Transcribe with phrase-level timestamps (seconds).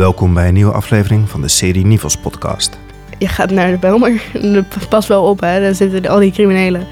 [0.00, 2.78] Welkom bij een nieuwe aflevering van de serie Nivels podcast.
[3.18, 4.22] Je gaat naar de Belmer,
[4.54, 6.86] dat past wel op hè, daar zitten al die criminelen.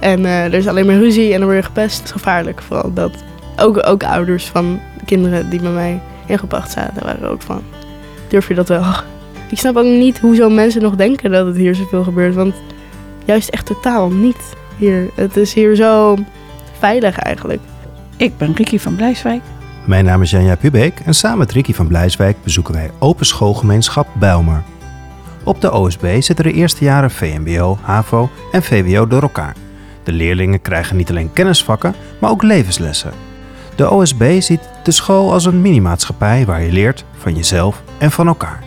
[0.00, 1.96] En eh, er is alleen maar ruzie en dan word je gepest.
[1.96, 3.24] Het is gevaarlijk, vooral dat.
[3.56, 7.62] Ook, ook ouders van kinderen die bij mij ingebracht zaten, waren ook van,
[8.28, 8.84] durf je dat wel?
[9.50, 12.54] Ik snap ook niet hoezo mensen nog denken dat het hier zoveel gebeurt, want
[13.24, 15.10] juist echt totaal niet hier.
[15.14, 16.16] Het is hier zo
[16.78, 17.60] veilig eigenlijk.
[18.16, 19.42] Ik ben Ricky van Blijswijk.
[19.84, 24.06] Mijn naam is Janja Pubeek en samen met Ricky van Blijswijk bezoeken wij Open Schoolgemeenschap
[24.12, 24.62] Bijlmer.
[25.44, 29.56] Op de OSB zitten de eerste jaren VMBO, HAVO en VWO door elkaar.
[30.02, 33.12] De leerlingen krijgen niet alleen kennisvakken, maar ook levenslessen.
[33.76, 38.26] De OSB ziet de school als een minimaatschappij waar je leert van jezelf en van
[38.26, 38.62] elkaar.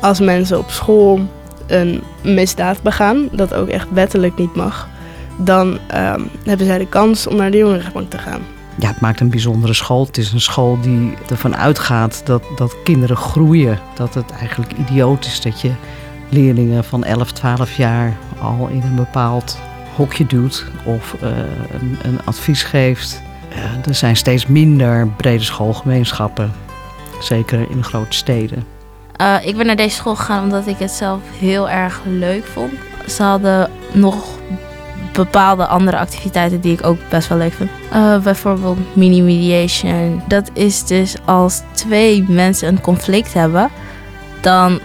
[0.00, 1.20] Als mensen op school
[1.66, 4.88] een misdaad begaan, dat ook echt wettelijk niet mag,
[5.38, 8.55] dan ehm, hebben zij de kans om naar de jongerenrechtbank te gaan.
[8.78, 10.06] Ja, het maakt een bijzondere school.
[10.06, 13.78] Het is een school die ervan uitgaat dat, dat kinderen groeien.
[13.94, 15.72] Dat het eigenlijk idioot is dat je
[16.28, 19.58] leerlingen van 11, 12 jaar al in een bepaald
[19.94, 21.28] hokje doet of uh,
[22.02, 23.22] een, advies geeft.
[23.52, 26.52] Uh, er zijn steeds minder brede schoolgemeenschappen,
[27.20, 28.64] zeker in grote steden.
[29.20, 32.72] Uh, ik ben naar deze school gegaan omdat ik het zelf heel erg leuk vond.
[33.08, 34.38] Ze hadden nog
[35.16, 37.70] bepaalde andere activiteiten die ik ook best wel leuk vind.
[37.92, 40.22] Uh, bijvoorbeeld mini-mediation.
[40.28, 43.70] Dat is dus als twee mensen een conflict hebben,
[44.40, 44.80] dan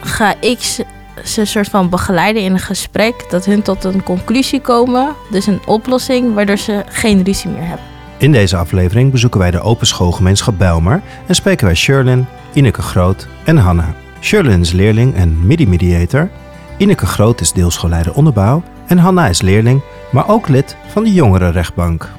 [0.00, 0.84] ga ik ze,
[1.24, 5.60] ze soort van begeleiden in een gesprek, dat hun tot een conclusie komen, dus een
[5.66, 7.86] oplossing, waardoor ze geen ruzie meer hebben.
[8.18, 13.26] In deze aflevering bezoeken wij de Open Schoolgemeenschap Bijlmer en spreken wij Sherlyn, Ineke Groot
[13.44, 13.94] en Hanna.
[14.20, 16.30] Sherlyn is leerling en midi-mediator.
[16.76, 22.10] Ineke Groot is deelschoolleider onderbouw en Hanna is leerling, maar ook lid van de jongerenrechtbank.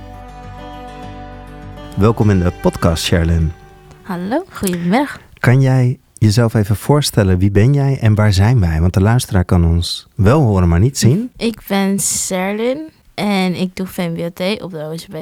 [1.98, 3.52] Welkom in de podcast, Sherlyn.
[4.02, 5.20] Hallo, goedemiddag.
[5.34, 8.82] Kan jij jezelf even voorstellen, wie ben jij en waar zijn wij?
[8.82, 11.32] Want de luisteraar kan ons wel horen, maar niet zien.
[11.38, 15.16] Ik ben Serlin en ik doe VMBOT op de OSB.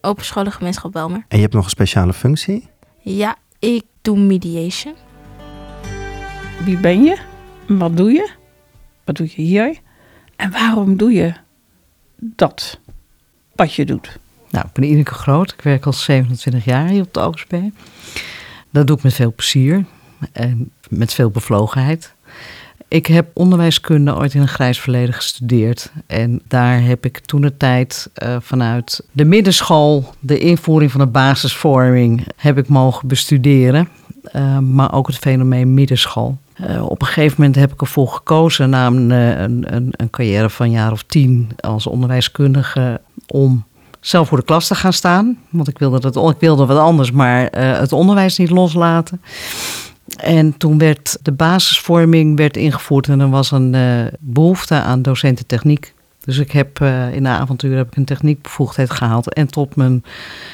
[0.00, 1.24] Open Scholengemeenschap Belmer.
[1.28, 2.68] En je hebt nog een speciale functie?
[2.98, 4.94] Ja, ik doe mediation.
[6.64, 7.18] Wie ben je?
[7.66, 8.30] Wat doe je?
[9.04, 9.78] Wat doe je hier?
[10.38, 11.32] En waarom doe je
[12.16, 12.78] dat
[13.54, 14.18] wat je doet?
[14.50, 15.52] Nou, ik ben Ineke Groot.
[15.52, 17.54] Ik werk al 27 jaar hier op de OSB.
[18.70, 19.84] Dat doe ik met veel plezier
[20.32, 22.12] en met veel bevlogenheid.
[22.88, 25.92] Ik heb onderwijskunde ooit in een grijs verleden gestudeerd.
[26.06, 31.06] En daar heb ik toen de tijd uh, vanuit de middenschool, de invoering van de
[31.06, 33.88] basisvorming, heb ik mogen bestuderen.
[34.34, 36.38] Uh, maar ook het fenomeen middenschool.
[36.66, 40.50] Uh, op een gegeven moment heb ik ervoor gekozen na een, een, een, een carrière
[40.50, 43.64] van een jaar of tien als onderwijskundige om
[44.00, 45.38] zelf voor de klas te gaan staan.
[45.50, 49.20] Want ik wilde, dat, ik wilde wat anders, maar uh, het onderwijs niet loslaten.
[50.16, 53.76] En toen werd de basisvorming werd ingevoerd en er was een
[54.18, 55.94] behoefte aan docenten techniek.
[56.28, 59.32] Dus ik heb uh, in de avontuur heb ik een techniekbevoegdheid gehaald.
[59.32, 60.04] En tot mijn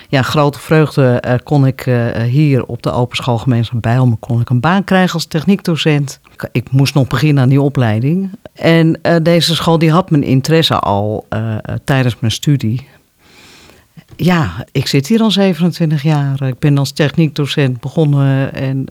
[0.08, 4.50] ja, grote vreugde uh, kon ik uh, hier op de Open Schoolgemeenschap Bijlmer kon ik
[4.50, 6.20] een baan krijgen als techniekdocent.
[6.32, 8.30] Ik, ik moest nog beginnen aan die opleiding.
[8.52, 11.26] En deze school die had mijn interesse al
[11.84, 12.86] tijdens mijn studie.
[14.16, 16.42] Ja, ik zit hier al 27 jaar.
[16.42, 18.86] Ik ben als techniekdocent begonnen en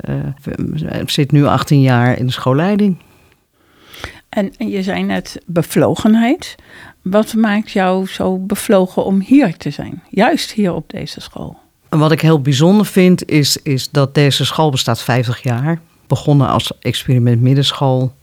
[1.06, 2.98] zit nu 18 jaar in de schoolleiding.
[4.34, 6.56] En je zei net bevlogenheid.
[7.02, 10.04] Wat maakt jou zo bevlogen om hier te zijn?
[10.10, 11.58] Juist hier op deze school.
[11.90, 15.80] Wat ik heel bijzonder vind is, is dat deze school bestaat 50 jaar.
[16.08, 18.14] Begonnen als experiment middenschool.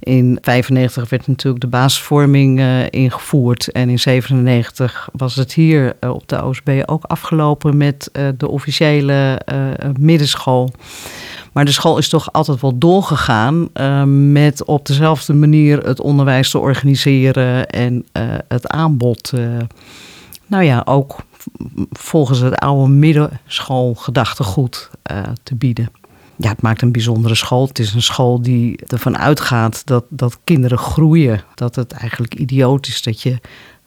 [0.00, 3.72] In 95 werd natuurlijk de basisvorming uh, ingevoerd.
[3.72, 8.48] En in 97 was het hier uh, op de OSB ook afgelopen met uh, de
[8.48, 9.40] officiële
[9.98, 10.70] middenschool.
[11.56, 14.02] Maar de school is toch altijd wel doorgegaan uh,
[14.32, 19.56] met op dezelfde manier het onderwijs te organiseren en uh, het aanbod, uh,
[20.46, 21.16] nou ja, ook
[21.90, 24.90] volgens het oude middenschoolgedachtegoed
[25.42, 25.90] te bieden.
[26.36, 27.66] Ja, het maakt een bijzondere school.
[27.66, 31.42] Het is een school die ervan uitgaat dat, dat kinderen groeien.
[31.54, 33.38] Dat het eigenlijk idioot is dat je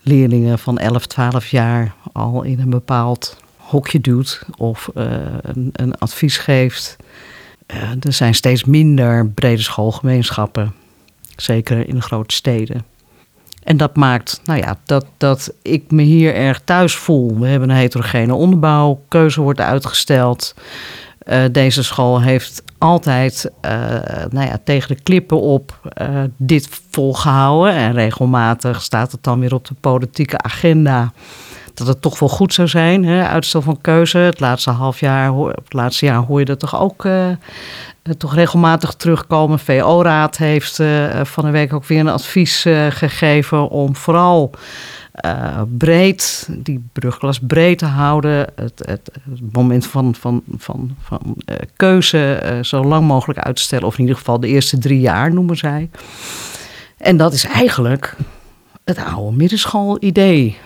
[0.02, 6.98] leerlingen van 11, 12 jaar al in een bepaald hokje doet of een advies geeft.
[8.00, 10.74] Er zijn steeds minder brede schoolgemeenschappen,
[11.36, 12.86] zeker in de grote steden.
[13.64, 17.40] En dat maakt nou ja, dat, dat ik me hier erg thuis voel.
[17.40, 20.56] We hebben een heterogene onderbouw, keuze wordt uitgesteld.
[21.28, 23.72] Uh, deze school heeft altijd uh,
[24.30, 25.92] nou ja, tegen de klippen op
[26.38, 27.74] dit volgehouden.
[27.74, 31.12] En regelmatig staat het dan weer op de politieke agenda
[31.80, 33.06] dat het toch wel goed zou zijn.
[33.06, 33.28] Hè?
[33.28, 34.18] Uitstel van keuze.
[34.18, 37.28] Het laatste half jaar, het laatste jaar hoor je dat toch ook uh,
[38.18, 39.60] toch regelmatig terugkomen.
[39.60, 44.52] VO-raad heeft uh, van de week ook weer een advies gegeven om vooral
[45.78, 48.48] breed, die brugklas breed te houden.
[48.56, 49.12] Het, het,
[49.52, 51.36] moment van, van, van, van
[51.76, 53.88] keuze zo lang mogelijk uit te stellen.
[53.88, 55.90] Of in ieder geval de eerste drie jaar noemen zij.
[56.98, 58.16] En dat is eigenlijk
[58.84, 60.58] het oude middenschoolidee.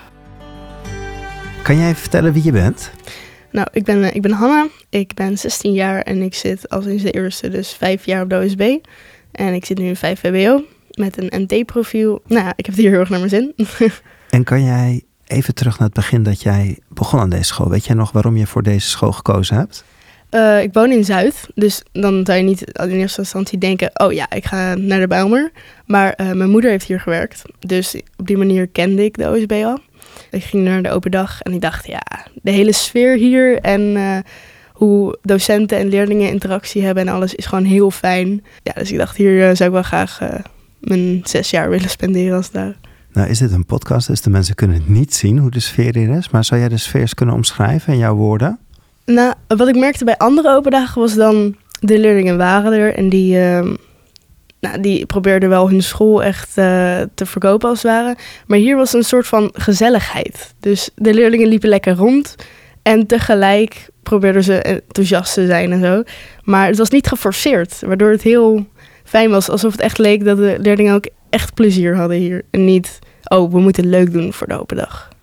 [1.64, 2.90] Kan jij vertellen wie je bent?
[3.50, 4.66] Nou, ik ben, ik ben Hanna.
[4.88, 8.30] Ik ben 16 jaar en ik zit al sinds de eerste, dus vijf jaar op
[8.30, 8.76] de OSB.
[9.32, 12.22] En ik zit nu in 5 VWO met een NT-profiel.
[12.26, 13.52] Nou, ik heb het hier heel erg naar mijn zin.
[14.30, 17.70] En kan jij even terug naar het begin dat jij begon aan deze school?
[17.70, 19.84] Weet jij nog waarom je voor deze school gekozen hebt?
[20.30, 24.12] Uh, ik woon in Zuid, dus dan zou je niet in eerste instantie denken: oh
[24.12, 25.52] ja, ik ga naar de Bijlmer.
[25.86, 29.52] Maar uh, mijn moeder heeft hier gewerkt, dus op die manier kende ik de OSB
[29.52, 29.78] al.
[30.34, 32.02] Ik ging naar de open dag en ik dacht: ja,
[32.42, 34.18] de hele sfeer hier en uh,
[34.72, 38.44] hoe docenten en leerlingen interactie hebben en alles is gewoon heel fijn.
[38.62, 40.20] Ja, dus ik dacht: hier zou ik wel graag
[40.80, 42.76] mijn zes jaar willen spenderen als daar.
[43.12, 46.16] Nou is dit een podcast, dus de mensen kunnen niet zien hoe de sfeer hier
[46.16, 46.30] is.
[46.30, 48.58] Maar zou jij de sfeer eens kunnen omschrijven in jouw woorden?
[49.04, 51.56] Nou, wat ik merkte bij andere open dagen was dan...
[51.80, 53.74] De leerlingen waren er en die, uh,
[54.64, 58.16] nou, die probeerden wel hun school echt uh, te verkopen als het ware.
[58.46, 60.54] Maar hier was een soort van gezelligheid.
[60.60, 62.34] Dus de leerlingen liepen lekker rond.
[62.82, 66.02] En tegelijk probeerden ze enthousiast te zijn en zo.
[66.42, 68.66] Maar het was niet geforceerd, waardoor het heel
[69.04, 69.48] fijn was.
[69.48, 72.42] Alsof het echt leek dat de leerlingen ook echt plezier hadden hier.
[72.50, 75.13] En niet, oh, we moeten leuk doen voor de open dag.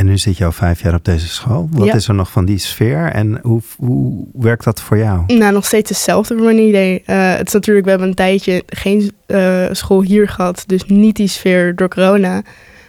[0.00, 1.68] En nu zit je al vijf jaar op deze school.
[1.70, 1.94] Wat ja.
[1.94, 5.24] is er nog van die sfeer en hoe, hoe werkt dat voor jou?
[5.26, 7.02] Nou, nog steeds hetzelfde voor mijn idee.
[7.06, 11.16] Uh, het is natuurlijk, we hebben een tijdje geen uh, school hier gehad, dus niet
[11.16, 12.42] die sfeer door corona.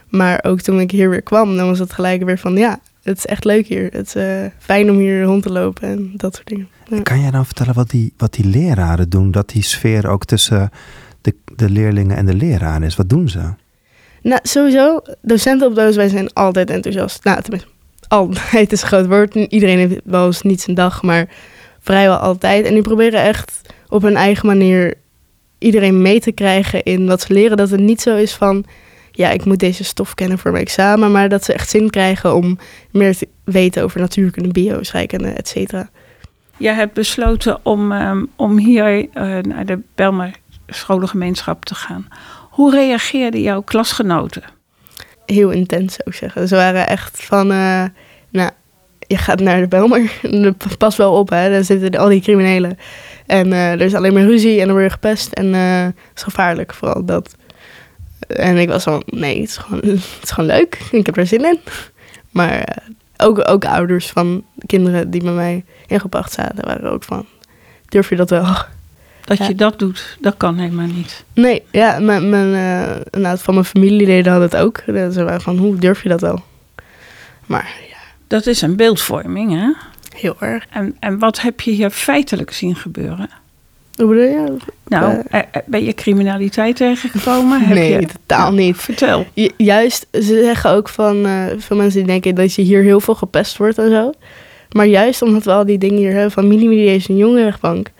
[0.09, 3.17] Maar ook toen ik hier weer kwam, dan was het gelijk weer van, ja, het
[3.17, 3.89] is echt leuk hier.
[3.91, 6.67] Het is uh, fijn om hier rond te lopen en dat soort dingen.
[6.87, 7.01] Ja.
[7.01, 9.31] Kan jij dan vertellen wat die, wat die leraren doen?
[9.31, 10.69] Dat die sfeer ook tussen
[11.21, 12.95] de, de leerlingen en de leraren is?
[12.95, 13.39] Wat doen ze?
[14.21, 17.23] Nou, sowieso, docenten op de OSW zijn altijd enthousiast.
[17.23, 17.69] Nou, tenminste,
[18.07, 19.35] altijd is een groot woord.
[19.35, 21.29] Iedereen heeft wel eens niet zijn dag, maar
[21.79, 22.65] vrijwel altijd.
[22.65, 24.93] En die proberen echt op hun eigen manier
[25.57, 27.57] iedereen mee te krijgen in wat ze leren.
[27.57, 28.65] Dat het niet zo is van,
[29.11, 31.11] ja, ik moet deze stof kennen voor mijn examen.
[31.11, 32.57] Maar dat ze echt zin krijgen om
[32.91, 35.89] meer te weten over natuurkunde, bio, scheikunde, et cetera.
[36.57, 39.07] Jij hebt besloten om, um, om hier uh,
[39.37, 40.31] naar de Belmer
[40.67, 42.07] scholengemeenschap te gaan.
[42.51, 44.43] Hoe reageerden jouw klasgenoten?
[45.25, 46.47] Heel intens zou ik zeggen.
[46.47, 47.83] Ze waren echt van, uh,
[48.29, 48.49] nou,
[49.07, 50.11] je gaat naar de Belmer.
[50.77, 51.49] Pas wel op, hè.
[51.49, 52.77] Daar zitten al die criminelen.
[53.25, 55.31] En uh, er is alleen maar ruzie en dan word je gepest.
[55.31, 57.35] En uh, het is gevaarlijk, vooral dat.
[58.27, 60.79] En ik was van, nee, het is gewoon, het is gewoon leuk.
[60.91, 61.59] Ik heb er zin in.
[62.29, 62.77] Maar
[63.17, 67.25] ook, ook ouders van kinderen die bij mij ingebracht zaten, waren ook van,
[67.85, 68.45] durf je dat wel?
[69.31, 69.47] Dat ja.
[69.47, 71.23] je dat doet, dat kan helemaal niet.
[71.33, 74.83] Nee, ja, mijn, mijn, uh, van mijn familieleden hadden het ook.
[74.85, 76.43] Ze waren van, hoe durf je dat wel?
[77.45, 77.97] Maar ja.
[78.27, 79.73] Dat is een beeldvorming, hè?
[80.15, 80.65] Heel erg.
[80.69, 83.29] En, en wat heb je hier feitelijk zien gebeuren?
[83.95, 84.57] Hoe bedoel je?
[84.87, 87.61] Nou, uh, ben je criminaliteit tegengekomen?
[87.65, 88.07] Heb nee, je...
[88.07, 88.77] totaal niet.
[88.77, 89.25] Vertel.
[89.33, 92.99] Ju juist, ze zeggen ook van, uh, veel mensen die denken dat je hier heel
[92.99, 94.11] veel gepest wordt en zo.
[94.71, 97.91] Maar juist omdat we al die dingen hier hebben van mini-mediation, jongerenrechtbank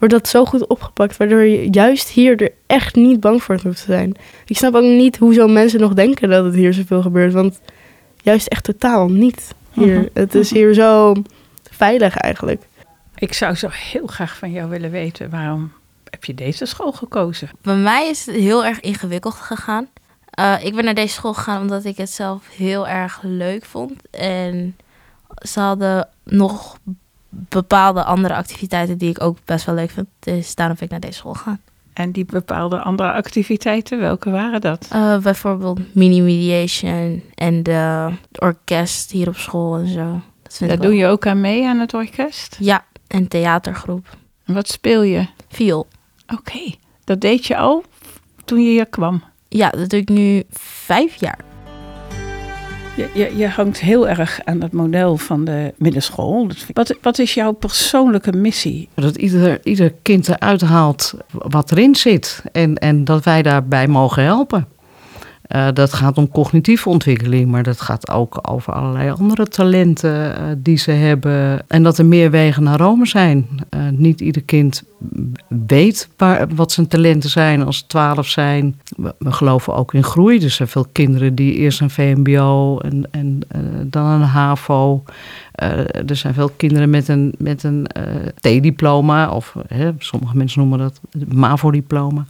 [0.00, 3.84] wordt dat zo goed opgepakt, waardoor je juist hier er echt niet bang voor hoeft
[3.84, 4.14] te zijn.
[4.46, 7.60] Ik snap ook niet hoezo mensen nog denken dat het hier zoveel gebeurt, want
[8.22, 9.94] juist echt totaal niet hier.
[9.94, 10.08] -hmm.
[10.12, 11.14] Het is hier zo
[11.70, 12.62] veilig eigenlijk.
[13.16, 15.72] Ik zou zo heel graag van jou willen weten, waarom
[16.10, 17.50] heb je deze school gekozen?
[17.62, 19.88] Bij mij is het heel erg ingewikkeld gegaan.
[20.40, 23.92] Uh, ik ben naar deze school gegaan omdat ik het zelf heel erg leuk vond.
[24.10, 24.76] En
[25.48, 26.78] ze hadden nog
[27.30, 30.06] bepaalde andere activiteiten die ik ook best wel leuk vind.
[30.18, 31.60] Dus daarom ben ik naar deze school gegaan.
[31.92, 34.88] En die bepaalde andere activiteiten, welke waren dat?
[34.92, 40.20] Uh, bijvoorbeeld mini-mediation en de orkest hier op school en zo.
[40.42, 42.56] Dat Daar doe je ook aan mee aan het orkest?
[42.60, 44.16] Ja, en theatergroep.
[44.44, 45.26] En wat speel je?
[45.48, 45.86] Viool.
[46.22, 46.74] Oké, okay.
[47.04, 47.84] dat deed je al
[48.44, 49.22] toen je hier kwam?
[49.48, 51.38] Ja, dat doe ik nu vijf jaar.
[53.14, 56.50] Je, hangt heel erg aan het model van de middenschool.
[56.72, 58.88] Wat, wat is jouw persoonlijke missie?
[58.94, 62.42] Dat ieder, ieder kind eruit haalt wat erin zit.
[62.52, 64.66] En, en dat wij daarbij mogen helpen.
[65.56, 70.42] Uh, dat gaat om cognitieve ontwikkeling, maar dat gaat ook over allerlei andere talenten uh,
[70.56, 71.68] die ze hebben.
[71.68, 73.46] En dat er meer wegen naar Rome zijn.
[73.70, 74.82] Uh, niet ieder kind
[75.48, 78.80] weet waar, wat zijn talenten zijn als ze twaalf zijn.
[78.96, 80.44] We, geloven ook in groei.
[80.44, 83.40] Er zijn veel kinderen die eerst een VMBO en, en
[83.86, 85.02] dan een HAVO.
[85.62, 85.78] Uh,
[86.10, 89.56] er zijn veel kinderen met een, met een uh, T-diploma, of
[89.98, 92.26] sommige mensen noemen dat MAVO-diploma,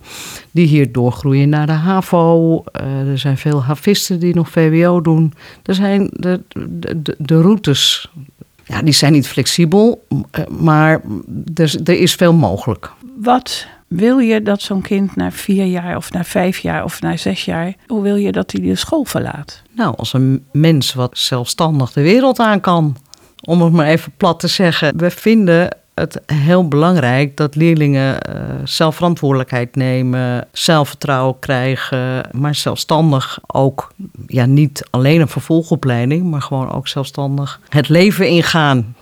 [0.51, 2.63] die hier doorgroeien naar de HAVO.
[2.73, 5.33] er zijn veel havisten die nog VWO doen.
[5.63, 8.11] Er zijn de, de, de, de routes
[8.71, 10.07] ja, die zijn niet flexibel,
[10.49, 11.01] maar
[11.55, 12.91] er, er is veel mogelijk.
[13.17, 17.17] Wat wil je dat zo'n kind na vier jaar of na vijf jaar of na
[17.17, 19.63] zes jaar, hoe wil je dat hij de school verlaat?
[19.73, 22.97] Nou, als een mens wat zelfstandig de wereld aan kan,
[23.45, 24.97] om het maar even plat te zeggen.
[24.97, 33.93] We vinden het heel belangrijk dat leerlingen uh, zelfverantwoordelijkheid nemen, zelfvertrouwen krijgen, maar zelfstandig ook,
[34.27, 38.95] ja, niet alleen een vervolgopleiding, maar gewoon ook zelfstandig het leven ingaan.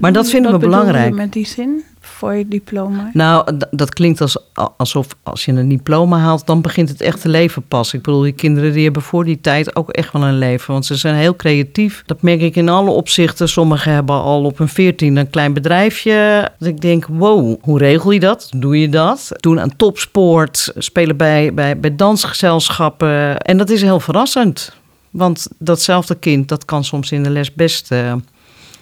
[0.00, 1.14] Maar dat vinden we belangrijk.
[1.14, 1.84] met die zin?
[2.08, 3.10] voor je diploma?
[3.12, 4.36] Nou, dat klinkt als,
[4.76, 7.94] alsof als je een diploma haalt, dan begint het echte leven pas.
[7.94, 10.72] Ik bedoel, die kinderen die hebben voor die tijd ook echt wel een leven.
[10.72, 12.02] Want ze zijn heel creatief.
[12.06, 13.48] Dat merk ik in alle opzichten.
[13.48, 16.50] Sommigen hebben al op een veertien een klein bedrijfje.
[16.58, 18.50] Dat ik denk, wow, hoe regel je dat?
[18.56, 19.28] Doe je dat?
[19.36, 23.38] Doen aan topsport, spelen bij, bij, bij dansgezelschappen.
[23.38, 24.72] En dat is heel verrassend.
[25.10, 27.92] Want datzelfde kind, dat kan soms in de les best...
[27.92, 28.12] Uh,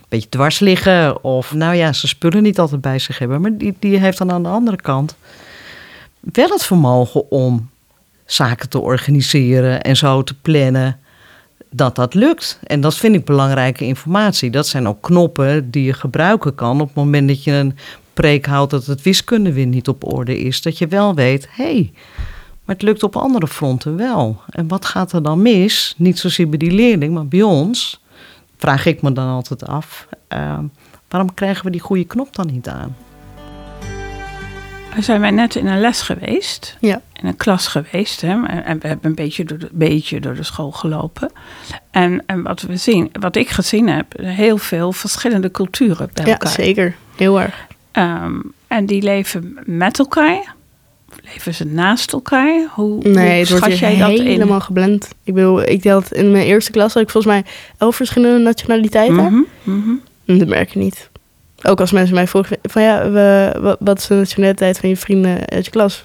[0.09, 1.25] beetje dwars liggen.
[1.25, 3.41] Of nou ja, ze spullen niet altijd bij zich hebben.
[3.41, 5.17] Maar die, die heeft dan aan de andere kant
[6.21, 7.71] wel het vermogen om
[8.25, 10.99] zaken te organiseren en zo te plannen.
[11.71, 12.59] Dat dat lukt.
[12.63, 14.51] En dat vind ik belangrijke informatie.
[14.51, 17.77] Dat zijn ook knoppen die je gebruiken kan op het moment dat je een
[18.15, 20.63] preek houdt dat het wiskunde weer niet op orde is.
[20.63, 21.93] Dat je wel weet, hé, hey,
[22.65, 24.41] maar het lukt op andere fronten wel.
[24.49, 25.95] En wat gaat er dan mis?
[25.97, 28.01] Niet zozeer bij die leerling, maar bij ons
[28.57, 30.09] vraag ik me dan altijd af.
[30.35, 30.59] Uh,
[31.09, 32.97] waarom krijgen we die goede knop dan niet aan?
[34.95, 36.77] We zijn wij net in een les geweest.
[36.81, 37.01] Ja.
[37.13, 38.21] In een klas geweest.
[38.21, 41.33] Hè, en we hebben een beetje door de, beetje door de school gelopen.
[41.91, 46.49] En, en wat we zien, wat ik gezien heb, heel veel verschillende culturen bij elkaar.
[46.49, 46.95] Ja, zeker.
[47.17, 47.67] Heel erg.
[47.93, 50.55] Um, en die leven met elkaar.
[51.33, 52.67] Leven ze naast elkaar?
[52.71, 54.63] Hoe, nee, hoe wordt jij dat helemaal in?
[54.63, 55.09] geblend.
[55.25, 57.45] Ik bedoel, ik deed in mijn eerste klas had ik volgens mij
[57.79, 59.17] elf verschillende nationaliteiten.
[59.17, 60.39] Mm -hmm, mm -hmm.
[60.39, 61.11] Dat merk je niet.
[61.63, 65.49] Ook als mensen mij vroegen van ja, we, wat is de nationaliteit van je vrienden
[65.49, 66.01] uit je klas?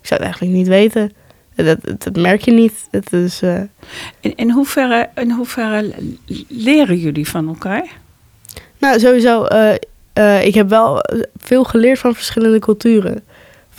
[0.00, 1.12] Ik zou het eigenlijk niet weten.
[1.54, 2.88] Dat, dat, dat merk je niet.
[2.90, 3.60] Het is, uh...
[4.20, 5.92] in, in, hoeverre, in hoeverre
[6.48, 7.86] leren jullie van elkaar?
[8.78, 9.46] Nou, sowieso.
[9.46, 9.72] Uh,
[10.14, 11.04] uh, ik heb wel
[11.36, 13.24] veel geleerd van verschillende culturen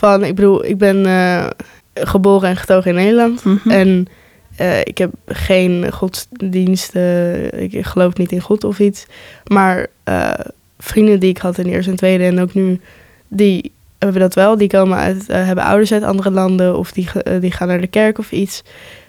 [0.02, 1.46] van, ik bedoel, ik ben uh,
[1.94, 3.44] geboren en getogen in Nederland.
[3.44, 3.70] Mhm.
[3.70, 4.06] En
[4.60, 9.06] uh, ik heb geen godsdienst, uh, ik geloof niet in God of iets.
[9.44, 9.86] Maar
[10.78, 12.80] vrienden die ik had in de eerste en tweede en ook nu,
[13.28, 14.56] die hebben dat wel.
[14.56, 17.08] Die komen uit, hebben ouders uit andere landen of die,
[17.40, 18.62] die gaan naar de kerk of iets.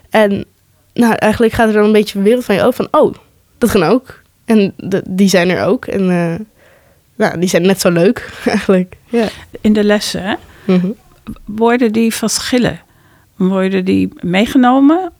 [0.09, 0.45] En
[0.93, 3.13] nou, eigenlijk gaat er dan een beetje een wereld van je open van, oh,
[3.57, 4.21] dat gaan ook.
[4.45, 5.85] En de, die zijn er ook.
[5.85, 6.05] En
[7.15, 8.95] nou, die zijn net zo leuk eigenlijk.
[9.09, 9.27] Ja.
[9.61, 10.35] In de lessen, hè?
[10.65, 10.95] Mm -hmm.
[11.45, 12.79] Worden die verschillen?
[13.35, 15.11] Worden die meegenomen?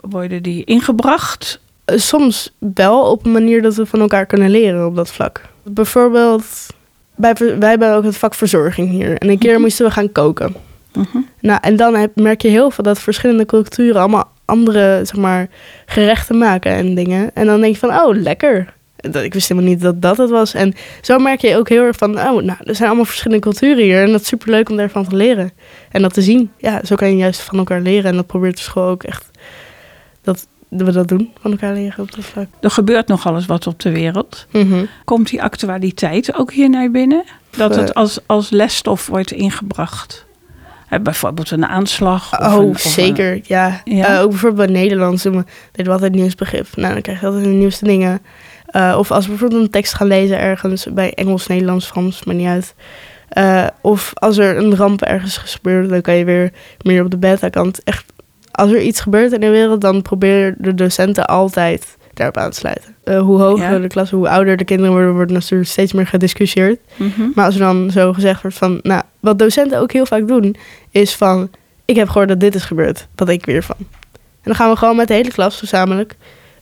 [0.00, 1.60] Worden die ingebracht?
[1.86, 5.40] Soms wel op een manier dat we van elkaar kunnen leren op dat vlak.
[5.62, 6.66] Bijvoorbeeld,
[7.14, 9.18] wij, wij hebben ook het vak verzorging hier.
[9.18, 10.54] En een keer moesten we gaan koken.
[10.92, 11.28] Mm -hmm.
[11.40, 15.48] Nou, en dan heb, merk je heel veel dat verschillende culturen allemaal andere zeg maar,
[15.86, 17.30] gerechten maken en dingen.
[17.34, 18.73] En dan denk je van, oh, lekker
[19.12, 20.54] ik wist helemaal niet dat dat het was.
[20.54, 23.84] En zo merk je ook heel erg van, oh, nou, er zijn allemaal verschillende culturen
[23.84, 24.02] hier.
[24.02, 25.52] En dat is superleuk om daarvan te leren.
[25.90, 26.52] En dat te zien.
[26.58, 28.10] Ja, zo kan je juist van elkaar leren.
[28.10, 29.30] En dat probeert de school ook echt,
[30.22, 32.46] dat we dat doen, van elkaar leren op dat vlak.
[32.60, 34.46] Er gebeurt nog alles wat op de wereld.
[34.50, 34.88] Mm -hmm.
[35.04, 37.24] Komt die actualiteit ook hier naar binnen?
[37.50, 40.26] Dat het als, als lesstof wordt ingebracht?
[41.02, 42.40] bijvoorbeeld een aanslag.
[42.40, 43.32] Of oh, een, of zeker.
[43.32, 43.44] Een...
[43.46, 43.80] ja.
[43.84, 44.14] ja.
[44.14, 46.66] Uh, ook bijvoorbeeld bij Nederlands deden we altijd nieuwsbegrip.
[46.76, 48.20] Nou, dan krijg je altijd de nieuwste dingen.
[48.76, 52.34] Uh, of als we bijvoorbeeld een tekst gaan lezen ergens bij Engels, Nederlands, Frans, maar
[52.34, 52.74] niet uit.
[53.38, 56.52] Uh, of als er een ramp ergens gebeurt, dan kan je weer
[56.82, 57.82] meer op de beta-kant.
[57.82, 58.04] Echt,
[58.50, 62.56] als er iets gebeurt in de wereld, dan proberen de docenten altijd daarop aan te
[62.56, 62.94] sluiten.
[63.04, 63.78] Uh, hoe hoger Ja.
[63.78, 66.80] de klas, hoe ouder de kinderen worden, wordt natuurlijk steeds meer gediscussieerd.
[66.96, 67.22] Mhm.
[67.34, 70.56] Maar als er dan zo gezegd wordt van, nou, wat docenten ook heel vaak doen,
[70.90, 71.50] is van,
[71.84, 73.76] ik heb gehoord dat dit is gebeurd, wat denk ik weer van.
[73.78, 76.14] En dan gaan we gewoon met de hele klas gezamenlijk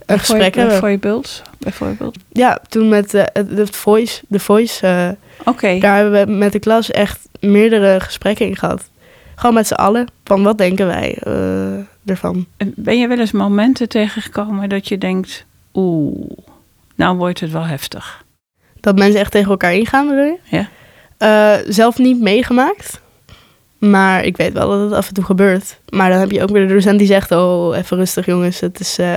[0.07, 0.81] een gesprek hebben.
[0.81, 1.43] Bijvoorbeeld?
[1.59, 2.17] Bijvoorbeeld?
[2.33, 5.79] Ja, toen met uh, de Voice, de Voice Oké.
[5.79, 8.91] daar hebben we met de klas echt meerdere gesprekken in gehad.
[9.35, 12.47] Gewoon met z'n allen, van wat denken wij uh, ervan.
[12.75, 15.45] Ben je wel eens momenten tegengekomen dat je denkt,
[15.75, 16.31] oeh,
[16.95, 18.25] nou wordt het wel heftig?
[18.81, 20.39] Dat mensen echt tegen elkaar ingaan, bedoel je?
[20.45, 20.69] Ja.
[21.19, 23.01] Uh, zelf niet meegemaakt.
[23.79, 25.79] Maar ik weet wel dat het af en toe gebeurt.
[25.89, 27.33] Maar dan heb je ook weer de docent die zegt...
[27.33, 29.15] oh, even rustig jongens, het is, uh,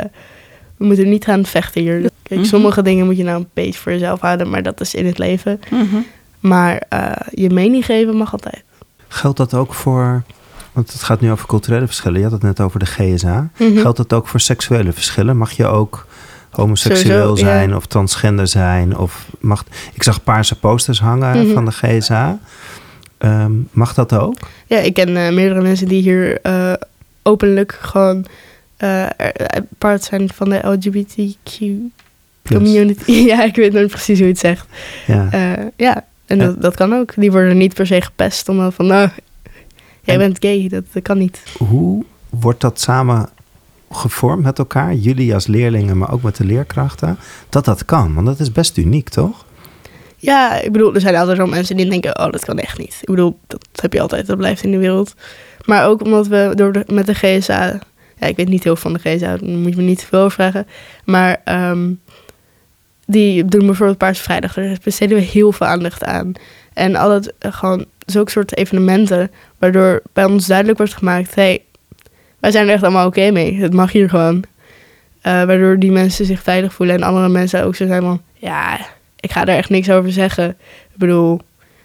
[0.77, 2.09] we moeten niet gaan vechten hier.
[2.23, 2.49] Kijk, mhm.
[2.49, 4.49] sommige dingen moet je nou een beetje voor jezelf houden...
[4.49, 5.59] maar dat is in het leven.
[5.69, 5.95] Mhm.
[6.39, 8.63] Maar uh, je mening geven mag altijd.
[9.07, 10.23] Geldt dat ook voor...
[10.71, 12.17] want het gaat nu over culturele verschillen.
[12.17, 13.49] Je had het net over de GSA.
[13.57, 13.77] Mhm.
[13.77, 15.37] Geldt dat ook voor seksuele verschillen?
[15.37, 16.05] Mag je ook
[16.49, 18.97] homoseksueel zijn of transgender zijn?
[18.97, 19.63] Of mag,
[19.93, 22.39] ik zag paarse posters hangen van de GSA...
[23.17, 24.35] Ehm, mag dat ook?
[24.67, 26.73] Ja, ik ken uh, meerdere mensen die hier uh,
[27.23, 28.25] openlijk gewoon
[28.79, 29.05] uh,
[29.77, 31.65] part zijn van de LGBTQ
[32.43, 33.11] community.
[33.31, 34.67] ja, ik weet niet precies hoe je het zegt.
[35.07, 35.29] Ja,
[35.75, 37.13] ja en Dat, dat kan ook.
[37.15, 39.09] Die worden niet per se gepest omdat van, nou,
[40.01, 41.43] jij bent gay, dat, dat kan niet.
[41.57, 43.29] Hoe wordt dat samen
[43.91, 47.17] gevormd met elkaar, jullie als leerlingen, maar ook met de leerkrachten,
[47.49, 48.13] dat dat kan?
[48.13, 49.45] Want dat is best uniek, toch?
[50.17, 52.97] Ja, ik bedoel, er zijn altijd wel mensen die denken, oh, dat kan echt niet.
[53.01, 55.13] Ik bedoel, dat heb je altijd, dat blijft in de wereld.
[55.65, 57.79] Maar ook omdat we door de, met de GSA,
[58.17, 60.05] ja, ik weet niet heel veel van de GSA, daar moet je me niet te
[60.05, 60.67] veel vragen.
[61.03, 61.99] Maar um,
[63.05, 66.33] die doen bijvoorbeeld Paarse Vrijdag, daar besteden we heel veel aandacht aan.
[66.73, 71.63] En altijd uh, gewoon zulke soort evenementen, waardoor bij ons duidelijk wordt gemaakt, hey,
[72.39, 73.55] wij zijn er echt allemaal oké mee.
[73.55, 74.35] Het mag hier gewoon.
[74.35, 78.79] Uh, waardoor die mensen zich veilig voelen en andere mensen ook zo zijn van, ja,
[79.19, 80.49] ik ga er echt niks over zeggen.
[80.91, 81.39] Ik bedoel,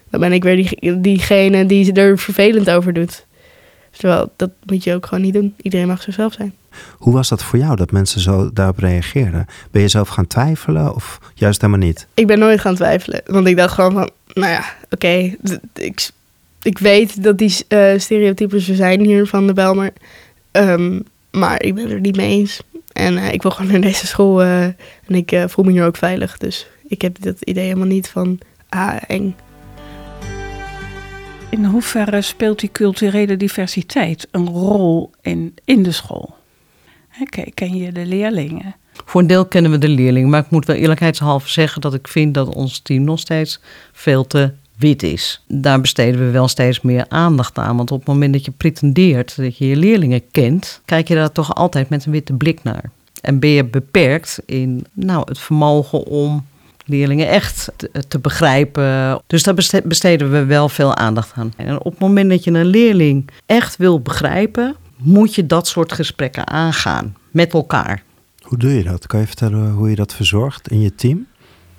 [0.09, 3.25] dan ben ik weer die, diegene die er vervelend over doet.
[3.91, 5.53] Terwijl, dat moet je ook gewoon niet doen.
[5.61, 6.53] Iedereen mag zichzelf zijn.
[6.97, 9.45] Hoe was dat voor jou, dat mensen zo daarop reageerden?
[9.71, 12.07] Ben je zelf gaan twijfelen of juist helemaal niet?
[12.13, 13.21] Ik ben nooit gaan twijfelen.
[13.25, 15.35] Want ik dacht gewoon van, nou ja, oké.
[15.75, 16.09] ik,
[16.61, 19.93] ik weet dat die uh, stereotypes er zijn hier van de Belmer.
[20.51, 20.99] Ehm,
[21.31, 22.61] maar ik ben er niet mee eens.
[22.91, 24.75] En uh, ik wil gewoon naar deze school uh, en
[25.07, 26.37] ik voel me hier ook veilig.
[26.37, 29.35] Dus ik heb dat idee helemaal niet van, ah, eng.
[31.51, 36.35] In hoeverre speelt die culturele diversiteit een rol in, in de school?
[37.53, 38.75] Ken je de leerlingen?
[39.05, 42.07] Voor een deel kennen we de leerlingen, maar ik moet wel eerlijkheidshalve zeggen dat ik
[42.07, 43.59] vind dat ons team nog steeds
[43.91, 45.43] veel te wit is.
[45.47, 47.77] Daar besteden we wel steeds meer aandacht aan.
[47.77, 51.31] Want op het moment dat je pretendeert dat je je leerlingen kent, kijk je daar
[51.31, 52.91] toch altijd met een witte blik naar.
[53.21, 56.45] En ben je beperkt in nou, het vermogen om
[56.85, 57.71] leerlingen echt
[58.07, 59.21] te, begrijpen.
[59.27, 61.53] Dus daar besteden we wel veel aandacht aan.
[61.57, 65.91] En op het moment dat je een leerling echt wil begrijpen, moet je dat soort
[65.91, 68.03] gesprekken aangaan met elkaar.
[68.41, 69.07] Hoe doe je dat?
[69.07, 71.27] Kan je vertellen hoe je dat verzorgt in je team?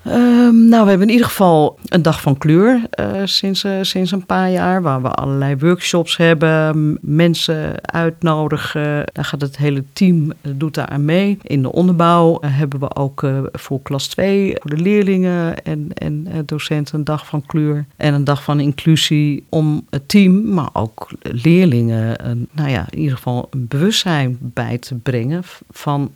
[0.04, 4.10] Ehm, nou, we hebben in ieder geval een dag van kleur uh, sinds, uh, sinds
[4.10, 9.04] een paar jaar, waar we allerlei workshops hebben, mensen uitnodigen.
[9.12, 11.38] Daar gaat het hele team uh, doet daar aan mee.
[11.42, 16.98] In de onderbouw hebben we ook voor klas 2, voor de leerlingen en, en docenten
[16.98, 22.16] een dag van kleur en een dag van inclusie om het team, maar ook leerlingen,
[22.52, 26.10] nou ja, in ieder geval een bewustzijn bij te brengen van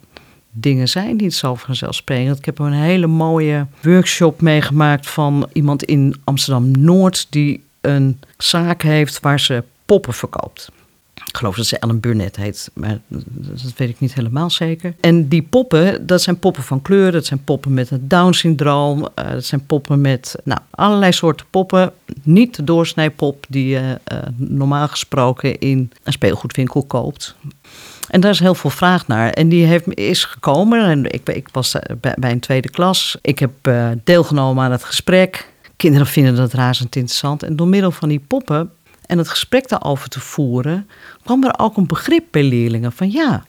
[0.60, 2.38] dingen zijn niet zo vanzelfsprekend.
[2.38, 8.82] Ik heb een hele mooie workshop meegemaakt van iemand in Amsterdam Noord die een zaak
[8.82, 10.70] heeft waar ze poppen verkoopt.
[11.26, 14.94] Ik geloof dat ze Ellen Burnett heet, maar dat weet ik niet helemaal zeker.
[15.00, 19.30] En die poppen, dat zijn poppen van kleur, dat zijn poppen met het Down-syndroom, uh,
[19.30, 21.92] dat zijn poppen met nou, allerlei soorten poppen.
[22.22, 27.36] Niet de doorsnijpop die je uh, normaal gesproken in een speelgoedwinkel koopt.
[28.08, 29.30] En daar is heel veel vraag naar.
[29.30, 30.84] En die heeft, is gekomen.
[30.84, 33.18] En ik, ik was bij, bij een tweede klas.
[33.22, 35.52] Ik heb uh, deelgenomen aan het gesprek.
[35.76, 37.42] Kinderen vinden dat razend interessant.
[37.42, 38.70] En door middel van die poppen
[39.06, 40.88] en het gesprek daarover te voeren,
[41.24, 43.44] kwam er ook een begrip bij leerlingen van ja,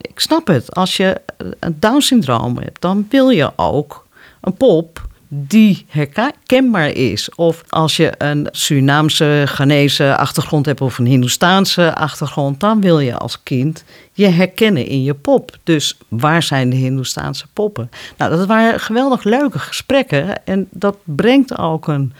[0.00, 0.74] ik snap het.
[0.74, 1.20] Als je
[1.58, 4.06] een Down-syndroom hebt, dan wil je ook
[4.40, 7.34] een pop die herkenbaar is.
[7.34, 13.16] Of als je een Surinaamse, Ghanese achtergrond hebt of een Hindoestaanse achtergrond, dan wil je
[13.16, 15.56] als kind je herkennen in je pop.
[15.64, 17.90] Dus waar zijn de Hindoestaanse poppen?
[18.16, 22.12] Nou, dat waren geweldig leuke gesprekken en dat brengt ook een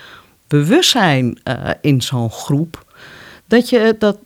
[0.48, 2.84] bewustzijn uh, in zo'n groep
[3.46, 4.18] dat je dat,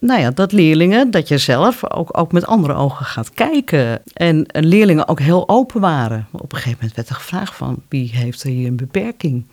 [0.00, 4.02] nou ja, dat leerlingen, dat je zelf ook, ook met andere ogen gaat kijken.
[4.12, 6.26] En, leerlingen ook heel open waren.
[6.30, 9.46] Op een gegeven moment werd er gevraagd van wie heeft er hier een beperking?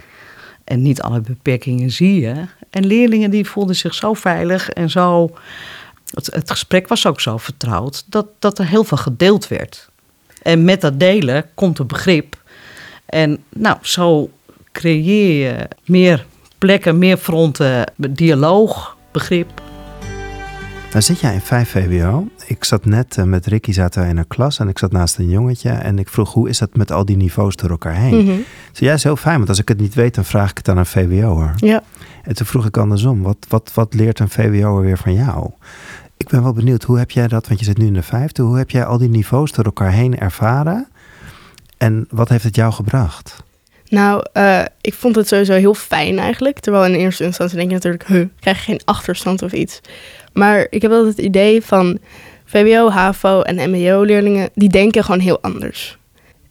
[0.63, 2.45] En niet alle beperkingen zie je.
[2.69, 5.35] En leerlingen die voelden zich zo veilig en zo.
[6.13, 9.89] Het, het gesprek was ook zo vertrouwd dat, dat er heel veel gedeeld werd.
[10.41, 12.41] En met dat delen komt een begrip.
[13.05, 14.29] En nou, zo
[14.71, 16.25] creëer je meer
[16.57, 19.61] plekken, meer fronten, dialoog, begrip.
[20.91, 22.27] Nou zit jij in 5 VWO.
[22.47, 25.29] Ik zat net uh, met Ricky zaten in een klas en ik zat naast een
[25.29, 28.15] jongetje en ik vroeg hoe is dat met al die niveaus door elkaar heen.
[28.15, 28.43] Mm -hmm.
[28.73, 30.77] Ja, is heel fijn, want als ik het niet weet, dan vraag ik het aan
[30.77, 31.53] een VWO'er.
[31.55, 31.83] Ja.
[32.23, 35.51] En toen vroeg ik andersom, wat, wat, wat leert een VWO'er weer van jou?
[36.17, 38.41] Ik ben wel benieuwd, hoe heb jij dat, want je zit nu in de vijfde,
[38.41, 40.87] hoe heb jij al die niveaus door elkaar heen ervaren?
[41.77, 43.43] En wat heeft het jou gebracht?
[43.91, 46.59] Nou, uh, ik vond het sowieso heel fijn eigenlijk.
[46.59, 49.81] Terwijl in eerste instantie denk je natuurlijk, huh, krijg je geen achterstand of iets.
[50.33, 51.99] Maar ik heb wel het idee van
[52.45, 55.97] VWO, HAVO en MBO-leerlingen, die denken gewoon heel anders.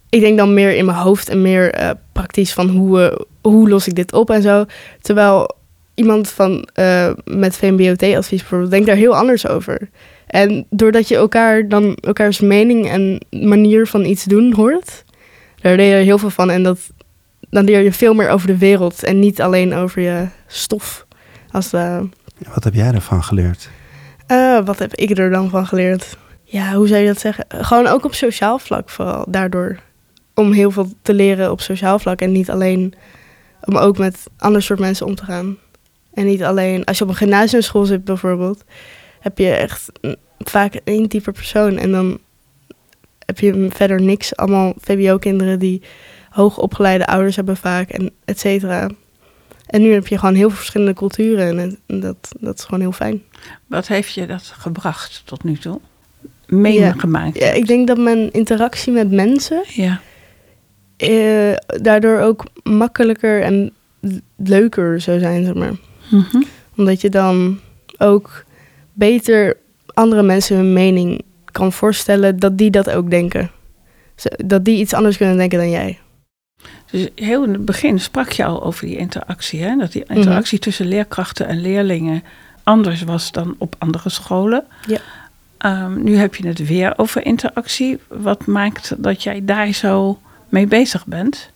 [0.08, 3.68] Ik denk dan meer in mijn hoofd en meer uh, praktisch van hoe, uh, hoe
[3.68, 4.64] los ik dit op en zo.
[5.00, 5.50] Terwijl
[5.94, 6.68] iemand van,
[7.24, 9.88] met VMBOT-advies bijvoorbeeld denkt daar heel anders over.
[10.26, 15.04] En doordat je elkaar dan elkaars mening en manier van iets doen hoort,
[15.60, 16.50] daar leer je heel veel van.
[16.50, 16.78] En dat,
[17.50, 21.06] dan leer je veel meer over de wereld en niet alleen over je stof.
[21.50, 22.08] Als de,
[22.54, 23.70] wat heb jij ervan geleerd?
[24.28, 26.16] Uh, wat heb ik er dan van geleerd?
[26.42, 27.44] Ja, hoe zou je dat zeggen?
[27.48, 29.24] Gewoon ook op sociaal vlak vooral.
[29.28, 29.78] Daardoor
[30.34, 32.20] om heel veel te leren op sociaal vlak.
[32.20, 32.94] En niet alleen
[33.64, 35.56] om ook met ander soort mensen om te gaan.
[36.14, 38.64] En niet alleen, als je op een gymnasiumschool zit bijvoorbeeld,
[39.20, 39.90] heb je echt
[40.38, 41.78] vaak één type persoon.
[41.78, 42.18] En dan
[43.18, 44.36] heb je verder niks.
[44.36, 45.82] Allemaal VWO-kinderen die
[46.40, 48.90] hoogopgeleide ouders hebben vaak en et cetera.
[49.66, 52.92] En nu heb je gewoon heel veel verschillende culturen en dat, dat is gewoon heel
[52.92, 53.22] fijn.
[53.66, 55.80] Wat heeft je dat gebracht tot nu toe?
[56.46, 57.38] Meegemaakt?
[57.38, 60.00] Ja, ja, ik denk dat mijn interactie met mensen ja.
[60.96, 63.72] eh, daardoor ook makkelijker en
[64.36, 65.72] leuker zou zijn, zeg maar.
[66.10, 66.44] Mm -hmm.
[66.76, 67.60] Omdat je dan
[67.98, 68.44] ook
[68.92, 73.50] beter andere mensen hun mening kan voorstellen dat die dat ook denken.
[74.36, 75.98] Dat die iets anders kunnen denken dan jij.
[76.90, 79.62] Dus heel in het begin sprak je al over die interactie.
[79.62, 79.76] Hè?
[79.76, 80.58] Dat die interactie mm -hmm.
[80.58, 82.22] tussen leerkrachten en leerlingen
[82.62, 84.64] anders was dan op andere scholen.
[84.86, 85.00] Ja.
[85.84, 87.98] Um, nu heb je het weer over interactie.
[88.08, 91.50] Wat maakt dat jij daar zo mee bezig bent?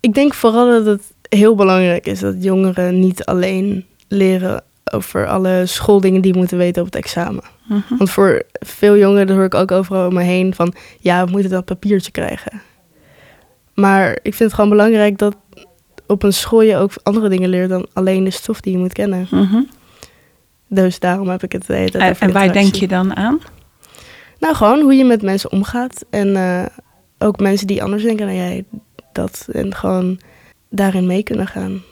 [0.00, 5.62] Ik denk vooral dat het heel belangrijk is dat jongeren niet alleen leren over alle
[5.66, 7.42] schooldingen die moeten weten op het examen.
[7.66, 7.98] Mm -hmm.
[7.98, 10.74] Want voor veel jongeren hoor ik ook overal om me heen van...
[11.00, 12.62] ja, we moeten dat papiertje krijgen.
[13.76, 15.36] Maar ik vind het gewoon belangrijk dat
[16.06, 17.68] op een school je ook andere dingen leert...
[17.68, 19.26] dan alleen de stof die je moet kennen.
[19.30, 19.68] Mm -hmm.
[20.68, 21.70] Dus daarom heb ik het.
[21.70, 23.40] En, en waar denk je dan aan?
[24.38, 26.04] Nou, gewoon hoe je met mensen omgaat.
[26.10, 26.66] En uh,
[27.18, 28.64] ook mensen die anders denken dan jij.
[29.12, 30.20] Dat, en gewoon
[30.70, 31.82] daarin mee kunnen gaan.